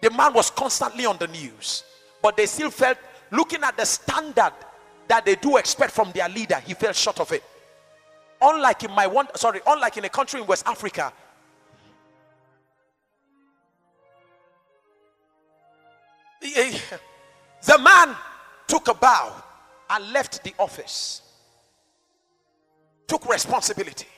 [0.00, 1.84] The man was constantly on the news,
[2.22, 2.96] but they still felt,
[3.30, 4.52] looking at the standard
[5.08, 7.44] that they do expect from their leader, he fell short of it.
[8.40, 11.12] Unlike in my one, sorry, unlike in a country in West Africa,
[16.40, 18.16] the man
[18.66, 19.32] took a bow
[19.90, 21.22] and left the office,
[23.06, 24.08] took responsibility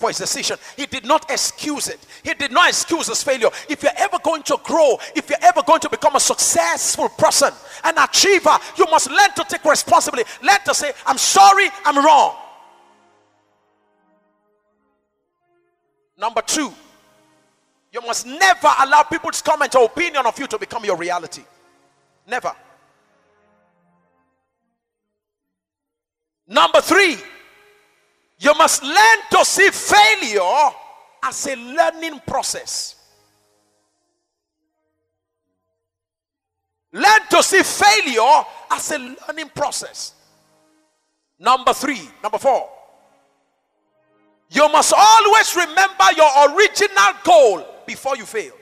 [0.00, 0.56] for his decision.
[0.76, 2.00] He did not excuse it.
[2.24, 3.50] He did not excuse his failure.
[3.68, 7.50] If you're ever going to grow, if you're ever going to become a successful person,
[7.84, 10.28] an achiever, you must learn to take responsibility.
[10.42, 12.34] Learn to say, I'm sorry, I'm wrong.
[16.18, 16.72] Number two,
[17.92, 21.42] you must never allow people's comment or opinion of you to become your reality.
[22.26, 22.52] Never.
[26.48, 27.18] Number three,
[28.40, 30.70] you must learn to see failure
[31.22, 32.96] as a learning process.
[36.92, 40.14] Learn to see failure as a learning process.
[41.38, 42.68] Number three, number four,
[44.50, 48.52] you must always remember your original goal before you fail.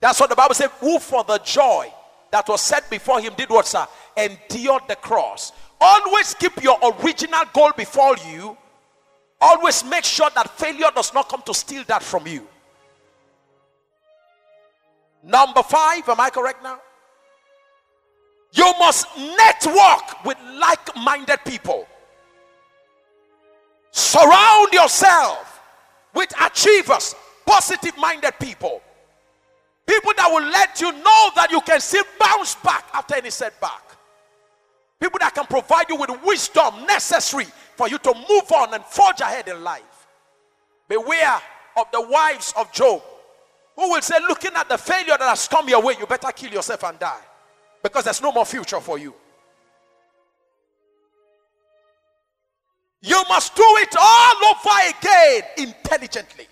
[0.00, 0.70] That's what the Bible said.
[0.80, 1.92] Who for the joy
[2.32, 3.86] that was set before him did what, sir?
[4.16, 5.52] Endured the cross.
[5.80, 8.56] Always keep your original goal before you.
[9.40, 12.46] Always make sure that failure does not come to steal that from you.
[15.22, 16.78] Number five, am I correct now?
[18.52, 21.86] You must network with like minded people.
[23.90, 25.60] Surround yourself
[26.14, 27.14] with achievers,
[27.44, 28.80] positive minded people.
[29.86, 33.82] People that will let you know that you can still bounce back after any setback.
[35.00, 39.20] People that can provide you with wisdom necessary for you to move on and forge
[39.20, 40.06] ahead in life.
[40.88, 41.40] Beware
[41.76, 43.02] of the wives of Job
[43.76, 46.50] who will say, looking at the failure that has come your way, you better kill
[46.50, 47.20] yourself and die
[47.82, 49.14] because there's no more future for you.
[53.02, 56.46] You must do it all over again intelligently.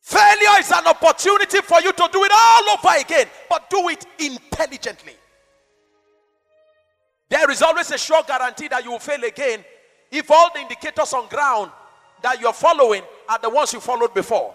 [0.00, 4.06] Failure is an opportunity for you to do it all over again, but do it
[4.18, 5.14] intelligently.
[7.32, 9.64] There is always a sure guarantee that you will fail again
[10.10, 11.70] if all the indicators on ground
[12.20, 14.54] that you're following are the ones you followed before.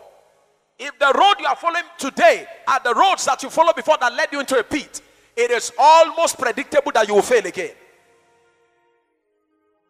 [0.77, 4.13] If the road you are following today are the roads that you followed before that
[4.13, 5.01] led you into a pit,
[5.35, 7.73] it is almost predictable that you will fail again.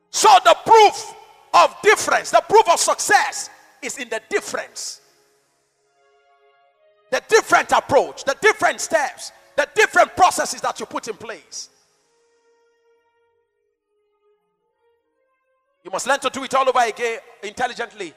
[0.10, 1.14] So the proof
[1.56, 3.50] of difference, the proof of success
[3.82, 5.02] is in the difference.
[7.12, 11.68] The different approach, the different steps, the different processes that you put in place.
[15.88, 18.14] You must learn to do it all over again, intelligently,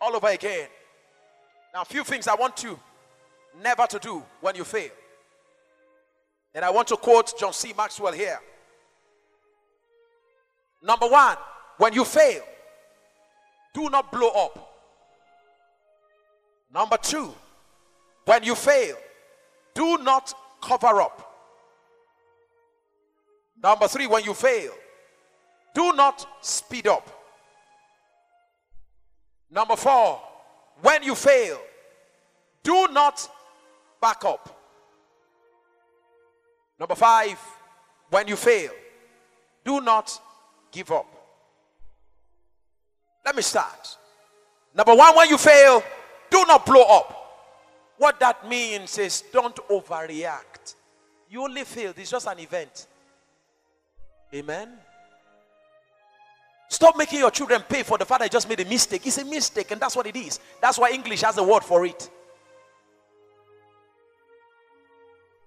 [0.00, 0.66] all over again.
[1.74, 2.80] Now, a few things I want you
[3.62, 4.88] never to do when you fail.
[6.54, 7.74] And I want to quote John C.
[7.76, 8.40] Maxwell here.
[10.82, 11.36] Number one,
[11.76, 12.40] when you fail,
[13.74, 14.74] do not blow up.
[16.72, 17.34] Number two,
[18.24, 18.96] when you fail,
[19.74, 20.32] do not
[20.62, 21.30] cover up.
[23.62, 24.72] Number three, when you fail,
[25.74, 27.08] do not speed up.
[29.50, 30.20] Number four,
[30.80, 31.60] when you fail,
[32.62, 33.28] do not
[34.00, 34.58] back up.
[36.78, 37.38] Number five,
[38.10, 38.70] when you fail,
[39.64, 40.20] do not
[40.70, 41.06] give up.
[43.24, 43.96] Let me start.
[44.74, 45.82] Number one, when you fail,
[46.30, 47.18] do not blow up.
[47.98, 50.74] What that means is don't overreact.
[51.28, 52.86] You only failed, it's just an event.
[54.34, 54.70] Amen.
[56.72, 59.06] Stop making your children pay for the fact they just made a mistake.
[59.06, 60.40] It's a mistake, and that's what it is.
[60.58, 62.08] That's why English has a word for it.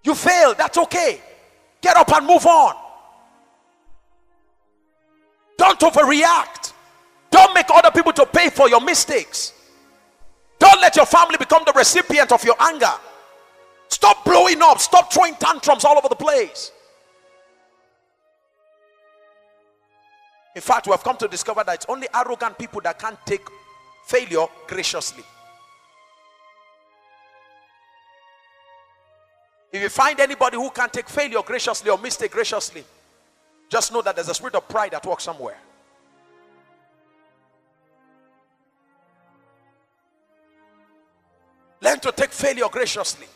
[0.04, 1.20] You failed, that's okay.
[1.82, 2.76] Get up and move on.
[5.58, 6.74] Don't overreact.
[7.32, 9.52] Don't make other people to pay for your mistakes.
[10.60, 12.94] Don't let your family become the recipient of your anger.
[13.88, 14.78] Stop blowing up.
[14.78, 16.72] Stop throwing tantrums all over the place.
[20.56, 23.46] In fact, we have come to discover that it's only arrogant people that can't take
[24.06, 25.24] failure graciously.
[29.74, 32.86] If you find anybody who can't take failure graciously or mistake graciously,
[33.68, 35.58] just know that there's a spirit of pride at work somewhere.
[41.82, 43.28] Learn to take failure graciously.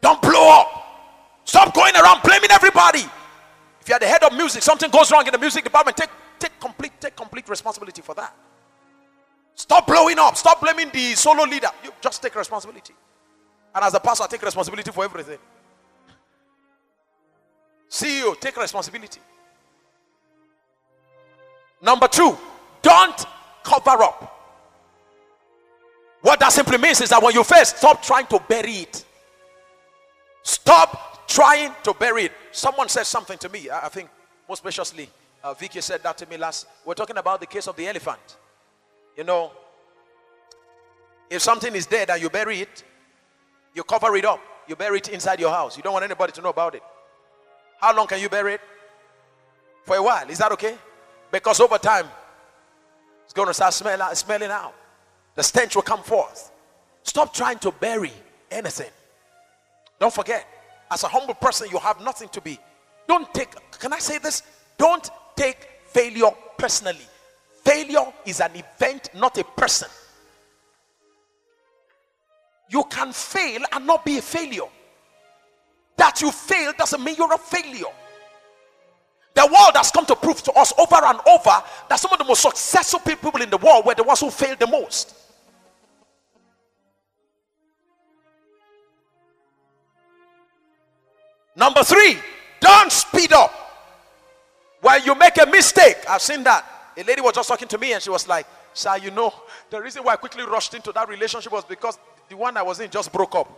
[0.00, 0.84] Don't blow up.
[1.44, 3.04] Stop going around blaming everybody.
[3.88, 6.60] If you're the head of music, something goes wrong in the music department, take, take
[6.60, 8.36] complete take complete responsibility for that.
[9.54, 10.36] Stop blowing up.
[10.36, 11.70] Stop blaming the solo leader.
[11.82, 12.92] You just take responsibility.
[13.74, 15.38] And as a pastor, I take responsibility for everything.
[17.88, 19.22] CEO, take responsibility.
[21.80, 22.36] Number two,
[22.82, 23.24] don't
[23.62, 24.34] cover up.
[26.20, 29.02] What that simply means is that when you face, stop trying to bury it.
[30.42, 32.32] Stop trying to bury it.
[32.50, 34.08] Someone said something to me, I think
[34.48, 35.08] most graciously,
[35.44, 36.66] uh, Vicky said that to me last.
[36.84, 38.36] We're talking about the case of the elephant.
[39.16, 39.52] You know,
[41.30, 42.82] if something is dead and you bury it,
[43.74, 44.40] you cover it up.
[44.66, 45.76] You bury it inside your house.
[45.76, 46.82] You don't want anybody to know about it.
[47.80, 48.60] How long can you bury it?
[49.84, 50.28] For a while.
[50.28, 50.76] Is that okay?
[51.30, 52.06] Because over time,
[53.24, 54.74] it's going to start smell, smelling out.
[55.34, 56.50] The stench will come forth.
[57.02, 58.12] Stop trying to bury
[58.50, 58.90] anything.
[60.00, 60.46] Don't forget,
[60.90, 62.58] as a humble person, you have nothing to be.
[63.06, 64.42] Don't take, can I say this?
[64.76, 67.06] Don't take failure personally.
[67.64, 69.88] Failure is an event, not a person.
[72.70, 74.68] You can fail and not be a failure.
[75.96, 77.92] That you fail doesn't mean you're a failure.
[79.34, 82.24] The world has come to prove to us over and over that some of the
[82.24, 85.14] most successful people in the world were the ones who failed the most.
[91.58, 92.16] Number three,
[92.60, 93.52] don't speed up.
[94.80, 96.64] When you make a mistake, I've seen that.
[96.96, 99.34] A lady was just talking to me and she was like, Sir, you know,
[99.68, 101.98] the reason why I quickly rushed into that relationship was because
[102.28, 103.50] the one I was in just broke up.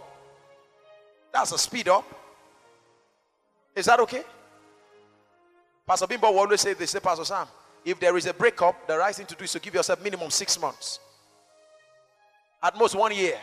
[1.31, 2.05] That's a speed up.
[3.77, 4.23] Is that okay?
[5.87, 7.47] Pastor Bimbo will always say this, say, Pastor Sam,
[7.85, 10.31] if there is a breakup, the right thing to do is to give yourself minimum
[10.31, 11.01] six months.
[12.63, 13.39] At most one year.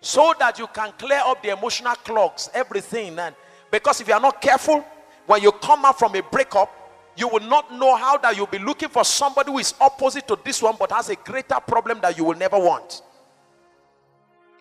[0.00, 3.18] So that you can clear up the emotional clogs, everything.
[3.18, 3.34] And
[3.70, 4.84] because if you are not careful,
[5.26, 6.74] when you come out from a breakup,
[7.16, 10.38] you will not know how that you'll be looking for somebody who is opposite to
[10.44, 13.02] this one but has a greater problem that you will never want.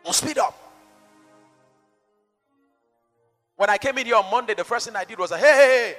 [0.04, 0.58] Don't speed up.
[3.56, 5.44] When I came in here on Monday, the first thing I did was, hey, hey,
[5.44, 5.96] hey,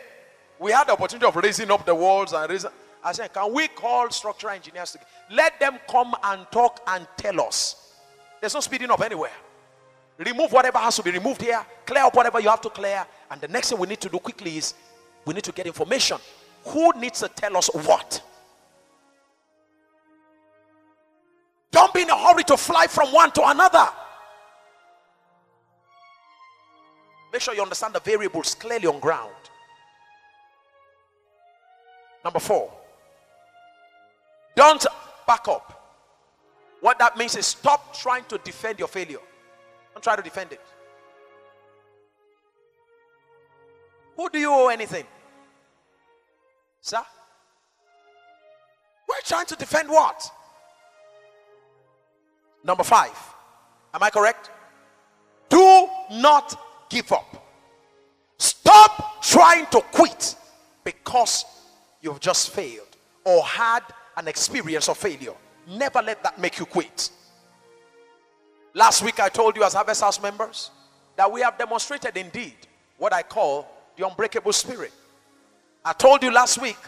[0.59, 2.71] we had the opportunity of raising up the walls and raising.
[3.03, 4.99] I said, can we call structural engineers to
[5.31, 7.95] let them come and talk and tell us?
[8.41, 9.33] There's no speeding up anywhere.
[10.19, 13.41] Remove whatever has to be removed here, clear up whatever you have to clear, and
[13.41, 14.75] the next thing we need to do quickly is
[15.25, 16.19] we need to get information.
[16.65, 18.21] Who needs to tell us what?
[21.71, 23.87] Don't be in a hurry to fly from one to another.
[27.33, 29.31] Make sure you understand the variables clearly on ground.
[32.25, 32.73] Number four,
[34.57, 34.85] don't
[35.27, 35.97] back up.
[36.81, 39.19] What that means is stop trying to defend your failure.
[39.99, 40.61] Don't try to defend it.
[44.17, 45.05] Who do you owe anything?
[46.81, 47.03] Sir?
[49.09, 50.31] We're trying to defend what?
[52.63, 53.19] Number five.
[53.93, 54.51] Am I correct?
[55.49, 57.45] Do not give up.
[58.39, 60.37] Stop trying to quit
[60.85, 61.45] because
[62.03, 63.83] you've just failed or had
[64.17, 65.35] an experience of failure.
[65.67, 67.11] Never let that make you quit.
[68.79, 70.71] Last week, I told you as Harvest House members
[71.17, 72.55] that we have demonstrated indeed
[72.97, 74.93] what I call the unbreakable spirit.
[75.85, 76.79] I told you last week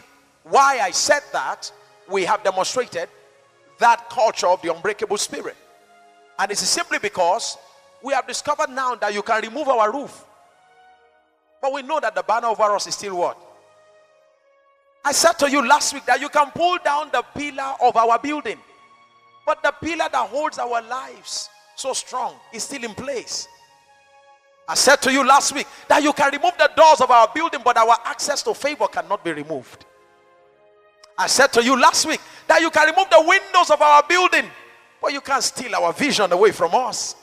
[0.43, 1.69] why I said that
[2.09, 3.09] we have demonstrated
[3.79, 5.57] that culture of the unbreakable spirit.
[6.39, 7.57] And it is simply because
[8.01, 10.23] we have discovered now that you can remove our roof.
[11.61, 13.37] But we know that the banner over us is still what?
[15.03, 18.17] I said to you last week that you can pull down the pillar of our
[18.17, 18.59] building.
[19.45, 21.49] But the pillar that holds our lives
[21.81, 23.47] so strong is still in place.
[24.67, 27.61] I said to you last week that you can remove the doors of our building,
[27.65, 29.85] but our access to favor cannot be removed.
[31.17, 34.45] I said to you last week that you can remove the windows of our building,
[35.01, 37.15] but you can't steal our vision away from us.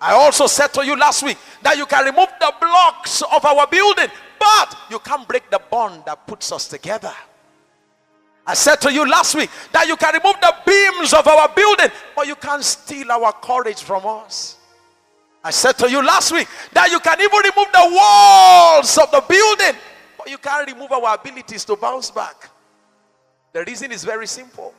[0.00, 3.66] I also said to you last week that you can remove the blocks of our
[3.66, 4.08] building,
[4.38, 7.14] but you can't break the bond that puts us together.
[8.46, 11.88] I said to you last week that you can remove the beams of our building,
[12.16, 14.58] but you can't steal our courage from us.
[15.44, 19.22] I said to you last week that you can even remove the walls of the
[19.28, 19.80] building,
[20.18, 22.48] but you can't remove our abilities to bounce back.
[23.52, 24.72] The reason is very simple.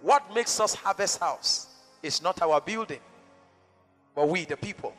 [0.00, 1.68] What makes us Harvest House
[2.02, 3.00] is not our building,
[4.14, 4.94] but we, the people.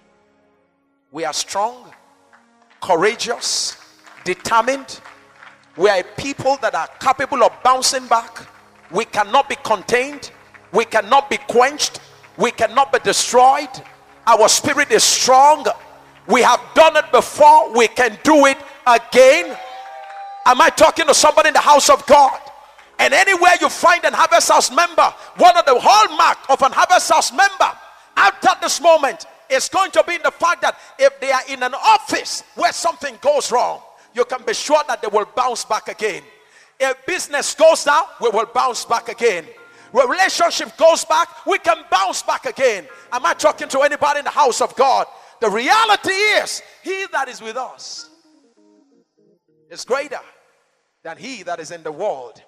[1.11, 1.91] We are strong,
[2.81, 3.77] courageous,
[4.23, 4.99] determined.
[5.77, 8.47] We are a people that are capable of bouncing back.
[8.91, 10.31] We cannot be contained.
[10.73, 11.99] We cannot be quenched.
[12.37, 13.69] We cannot be destroyed.
[14.25, 15.65] Our spirit is strong.
[16.27, 17.73] We have done it before.
[17.73, 19.55] We can do it again.
[20.45, 22.39] Am I talking to somebody in the house of God?
[22.99, 27.11] And anywhere you find an harvest house member, one of the hallmark of an harvest
[27.11, 27.71] house member
[28.15, 31.61] after this moment is going to be in the fact that if they are in
[31.61, 33.81] an office where something goes wrong,
[34.17, 36.23] you can be sure that they will bounce back again.
[36.79, 39.45] If business goes down, we will bounce back again.
[39.93, 42.85] Relationship goes back, we can bounce back again.
[43.11, 45.07] Am I talking to anybody in the house of God?
[45.39, 48.09] The reality is, he that is with us
[49.69, 50.19] is greater
[51.03, 52.41] than he that is in the world.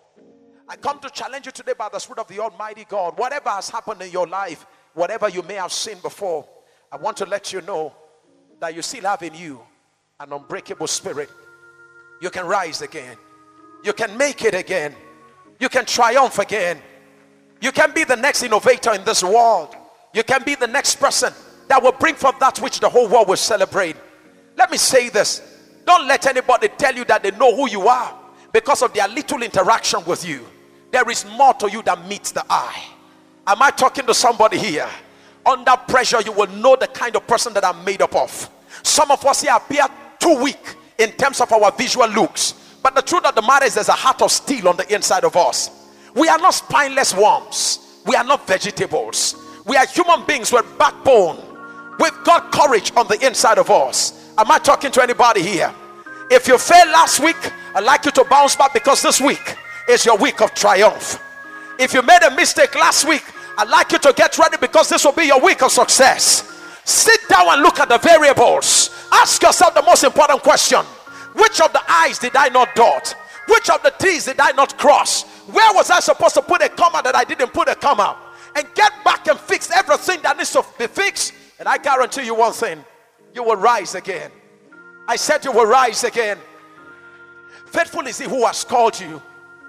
[0.68, 3.18] I come to challenge you today by the Spirit of the Almighty God.
[3.18, 6.48] Whatever has happened in your life, whatever you may have seen before,
[6.91, 7.94] I want to let you know
[8.60, 9.62] that you still have in you
[10.20, 11.30] an unbreakable spirit.
[12.22, 13.18] You can rise again,
[13.84, 14.96] you can make it again,
[15.60, 16.82] you can triumph again,
[17.62, 19.76] you can be the next innovator in this world,
[20.14, 21.34] you can be the next person
[21.68, 23.96] that will bring forth that which the whole world will celebrate.
[24.58, 25.41] Let me say this
[25.86, 28.16] don't let anybody tell you that they know who you are
[28.52, 30.46] because of their little interaction with you.
[30.91, 32.84] There is more to you than meets the eye.
[33.48, 34.90] Am I talking to somebody here?
[35.46, 38.50] Under pressure, you will know the kind of person that I'm made up of.
[38.84, 39.86] Some of us here appear
[40.20, 42.54] too weak in terms of our visual looks.
[42.84, 45.24] But the truth of the matter is, there's a heart of steel on the inside
[45.24, 45.72] of us.
[46.16, 49.36] We are not spineless worms, we are not vegetables.
[49.66, 51.38] We are human beings with backbone.
[52.00, 54.34] We've got courage on the inside of us.
[54.36, 55.72] Am I talking to anybody here?
[56.32, 57.38] If you failed last week,
[57.76, 59.56] I'd like you to bounce back because this week
[59.88, 61.22] is your week of triumph.
[61.78, 63.24] If you made a mistake last week,
[63.60, 66.44] I'd like you to get ready because this will be your week of success.
[66.84, 68.90] Sit down and look at the variables.
[69.11, 70.80] Ask yourself the most important question
[71.34, 73.15] Which of the I's did I not dot?
[73.48, 75.23] Which of the T's did I not cross?
[75.48, 78.18] Where was I supposed to put a comma that I didn't put a comma?
[78.56, 81.34] And get back and fix everything that needs to be fixed.
[81.60, 82.84] And I guarantee you one thing
[83.34, 84.31] you will rise again.
[85.07, 86.38] I said you will rise again.
[87.68, 89.22] Faithful is he who has called you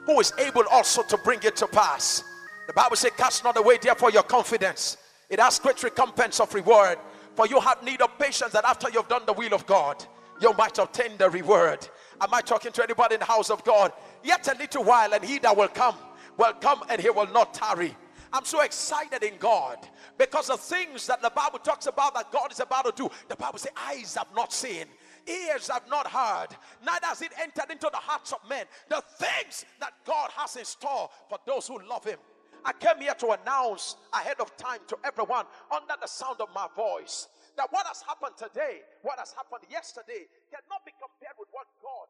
[0.06, 2.24] who is able also to bring it to pass.
[2.66, 4.96] The Bible says, Cast not away, therefore, your confidence.
[5.28, 6.98] It has great recompense of reward.
[7.40, 10.04] For you have need of patience that after you've done the will of God,
[10.42, 11.88] you might obtain the reward.
[12.20, 13.94] Am I talking to anybody in the house of God?
[14.22, 15.96] Yet a little while, and he that will come
[16.36, 17.96] will come and he will not tarry.
[18.30, 19.78] I'm so excited in God
[20.18, 23.36] because the things that the Bible talks about that God is about to do, the
[23.36, 24.84] Bible says, eyes have not seen,
[25.26, 26.48] ears have not heard,
[26.84, 28.66] neither has it entered into the hearts of men.
[28.90, 32.18] The things that God has in store for those who love Him.
[32.66, 36.66] I came here to announce ahead of time to everyone under the sound of my
[36.76, 41.66] voice that what has happened today, what has happened yesterday, cannot be compared with what
[41.82, 42.09] God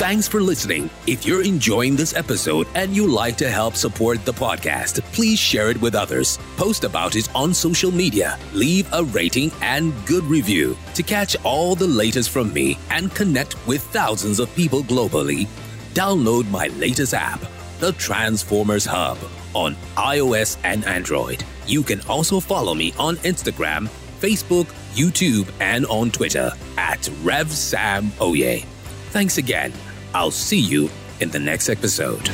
[0.00, 0.88] Thanks for listening.
[1.06, 5.68] If you're enjoying this episode and you like to help support the podcast, please share
[5.68, 6.38] it with others.
[6.56, 10.74] Post about it on social media, leave a rating and good review.
[10.94, 15.46] To catch all the latest from me and connect with thousands of people globally,
[15.92, 17.42] download my latest app,
[17.78, 19.18] the Transformers Hub,
[19.52, 21.44] on iOS and Android.
[21.70, 23.88] You can also follow me on Instagram,
[24.20, 28.64] Facebook, YouTube, and on Twitter at RevSamOye.
[29.10, 29.72] Thanks again
[30.14, 30.90] I'll see you
[31.20, 32.28] in the next episode.